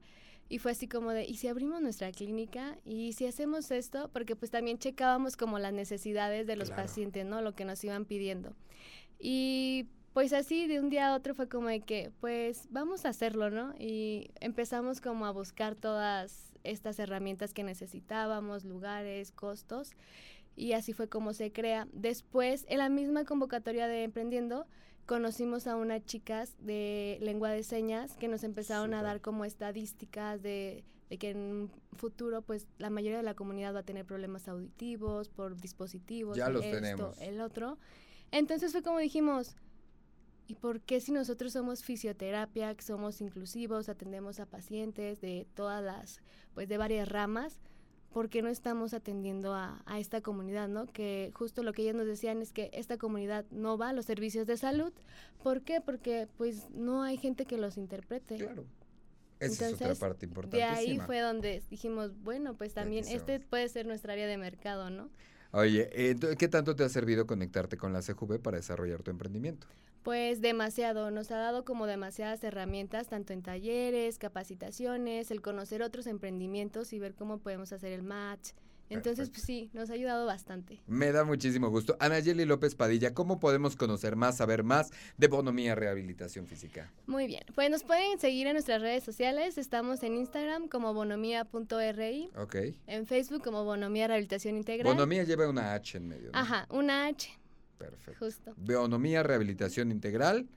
y 0.48 0.60
fue 0.60 0.72
así 0.72 0.88
como 0.88 1.12
de, 1.12 1.26
¿y 1.26 1.38
si 1.38 1.48
abrimos 1.48 1.82
nuestra 1.82 2.12
clínica? 2.12 2.78
¿Y 2.86 3.14
si 3.14 3.26
hacemos 3.26 3.72
esto? 3.72 4.10
Porque 4.14 4.36
pues 4.36 4.52
también 4.52 4.78
checábamos 4.78 5.38
como 5.38 5.58
las 5.58 5.74
necesidades 5.74 6.46
de 6.46 6.56
los 6.56 6.70
pacientes, 6.70 7.26
¿no? 7.26 7.42
Lo 7.42 7.56
que 7.56 7.66
nos 7.66 7.84
iban 7.84 8.06
pidiendo. 8.06 8.54
Y 9.20 9.88
pues 10.14 10.34
así 10.34 10.68
de 10.68 10.80
un 10.80 10.90
día 10.90 11.10
a 11.10 11.16
otro 11.16 11.34
fue 11.34 11.50
como 11.50 11.68
de 11.68 11.82
que, 11.82 12.12
pues 12.20 12.68
vamos 12.70 13.06
a 13.06 13.10
hacerlo, 13.10 13.50
¿no? 13.50 13.74
Y 13.80 14.30
empezamos 14.40 15.02
como 15.02 15.26
a 15.26 15.32
buscar 15.32 15.76
todas 15.76 16.54
estas 16.64 17.00
herramientas 17.00 17.54
que 17.54 17.64
necesitábamos, 17.64 18.66
lugares, 18.66 19.32
costos. 19.32 19.92
Y 20.56 20.74
así 20.74 20.94
fue 20.94 21.10
como 21.10 21.34
se 21.34 21.52
crea. 21.52 21.88
Después, 21.92 22.66
en 22.70 22.78
la 22.78 22.90
misma 22.90 23.26
convocatoria 23.26 23.88
de 23.88 24.04
Emprendiendo, 24.04 24.68
conocimos 25.06 25.68
a 25.68 25.76
unas 25.76 26.04
chicas 26.06 26.56
de 26.60 27.18
lengua 27.22 27.52
de 27.52 27.64
señas 27.64 28.16
que 28.18 28.28
nos 28.28 28.44
empezaron 28.44 28.94
a 28.94 29.04
dar 29.04 29.22
como 29.22 29.46
estadísticas 29.46 30.42
de, 30.42 30.84
que 31.20 31.30
en 31.32 31.38
un 31.38 31.72
futuro 31.98 32.42
pues 32.42 32.68
la 32.78 32.90
mayoría 32.90 33.18
de 33.18 33.24
la 33.24 33.36
comunidad 33.36 33.76
va 33.76 33.80
a 33.80 33.84
tener 33.84 34.06
problemas 34.06 34.48
auditivos 34.48 35.30
por 35.30 35.60
dispositivos, 35.60 36.38
ya 36.38 36.50
los 36.50 36.62
tenemos. 36.62 37.20
el 37.22 37.40
otro. 37.40 37.78
Entonces 38.32 38.72
fue 38.72 38.82
como 38.82 39.00
dijimos, 39.00 39.56
¿y 40.48 40.56
por 40.56 40.82
qué 40.82 41.00
si 41.00 41.12
nosotros 41.12 41.54
somos 41.54 41.84
fisioterapia, 41.84 42.74
que 42.76 42.84
somos 42.84 43.22
inclusivos, 43.22 43.90
atendemos 43.90 44.40
a 44.40 44.46
pacientes 44.46 45.22
de 45.22 45.48
todas 45.54 45.84
las, 45.84 46.22
pues 46.54 46.68
de 46.68 46.78
varias 46.78 47.08
ramas? 47.08 47.60
¿Por 48.16 48.30
qué 48.30 48.42
no 48.42 48.48
estamos 48.48 48.94
atendiendo 48.94 49.54
a, 49.54 49.84
esta 50.00 50.22
comunidad, 50.22 50.70
no? 50.70 50.86
Que 50.86 51.32
justo 51.34 51.64
lo 51.64 51.74
que 51.74 51.82
ellos 51.82 51.96
nos 51.96 52.08
decían 52.08 52.42
es 52.42 52.54
que 52.54 52.70
esta 52.72 52.98
comunidad 52.98 53.44
no 53.52 53.78
va 53.78 53.90
a 53.90 53.94
los 53.94 54.06
servicios 54.06 54.48
de 54.48 54.56
salud. 54.56 54.94
¿Por 55.44 55.64
qué? 55.64 55.82
Porque 55.82 56.30
pues 56.38 56.70
no 56.70 57.04
hay 57.04 57.18
gente 57.18 57.46
que 57.46 57.58
los 57.58 57.76
interprete. 57.76 58.38
Claro. 58.38 58.64
Esa 59.42 59.68
es 59.68 59.74
otra 59.74 59.96
parte 59.96 60.26
importante. 60.26 60.56
De 60.56 60.64
ahí 60.64 60.98
fue 60.98 61.20
donde 61.20 61.62
dijimos, 61.70 62.14
bueno, 62.24 62.56
pues 62.56 62.74
también 62.74 63.06
este 63.06 63.42
puede 63.42 63.68
ser 63.68 63.86
nuestra 63.86 64.14
área 64.14 64.28
de 64.28 64.38
mercado, 64.38 64.90
¿no? 64.90 65.10
Oye, 65.52 65.90
¿qué 66.40 66.48
tanto 66.48 66.74
te 66.74 66.86
ha 66.86 66.90
servido 66.90 67.28
conectarte 67.28 67.76
con 67.76 67.92
la 67.92 68.00
CJV 68.00 68.40
para 68.40 68.56
desarrollar 68.56 69.04
tu 69.04 69.12
emprendimiento? 69.12 69.68
Pues 70.06 70.40
demasiado, 70.40 71.10
nos 71.10 71.32
ha 71.32 71.38
dado 71.38 71.66
como 71.66 71.88
demasiadas 71.88 72.44
herramientas, 72.44 73.08
tanto 73.08 73.34
en 73.34 73.42
talleres, 73.42 74.20
capacitaciones, 74.20 75.32
el 75.32 75.42
conocer 75.42 75.82
otros 75.82 76.06
emprendimientos 76.06 76.94
y 76.94 77.00
ver 77.00 77.16
cómo 77.16 77.40
podemos 77.40 77.74
hacer 77.74 77.92
el 77.92 78.04
match. 78.04 78.52
Entonces, 78.92 79.32
pues 79.32 79.42
sí, 79.42 79.72
nos 79.74 79.90
ha 79.90 79.94
ayudado 79.94 80.28
bastante. 80.28 80.80
Me 80.86 81.12
da 81.12 81.24
muchísimo 81.24 81.72
gusto. 81.72 81.98
Anayeli 82.00 82.46
López 82.46 82.76
Padilla, 82.76 83.16
¿cómo 83.16 83.40
podemos 83.40 83.76
conocer 83.76 84.16
más, 84.16 84.38
saber 84.38 84.64
más 84.64 84.92
de 85.18 85.28
Bonomía 85.28 85.74
Rehabilitación 85.74 86.46
Física? 86.46 86.94
Muy 87.08 87.26
bien, 87.26 87.44
pues 87.56 87.72
nos 87.72 87.82
pueden 87.82 88.20
seguir 88.20 88.46
en 88.46 88.54
nuestras 88.54 88.84
redes 88.84 89.04
sociales. 89.04 89.58
Estamos 89.58 90.04
en 90.04 90.18
Instagram 90.18 90.68
como 90.68 90.94
bonomía.ri. 90.94 92.30
Ok. 92.38 92.56
En 92.86 93.08
Facebook 93.08 93.44
como 93.44 93.64
Bonomía 93.64 94.06
Rehabilitación 94.06 94.56
Integral. 94.56 94.94
Bonomía 94.94 95.24
lleva 95.24 95.50
una 95.50 95.74
H 95.74 95.98
en 95.98 96.08
medio. 96.08 96.30
Ajá, 96.34 96.68
una 96.70 97.08
H. 97.08 97.32
Perfecto. 97.78 98.26
Justo. 98.26 98.54
Bionomía 98.58 99.24
Rehabilitación 99.24 99.92
Integral 99.92 100.48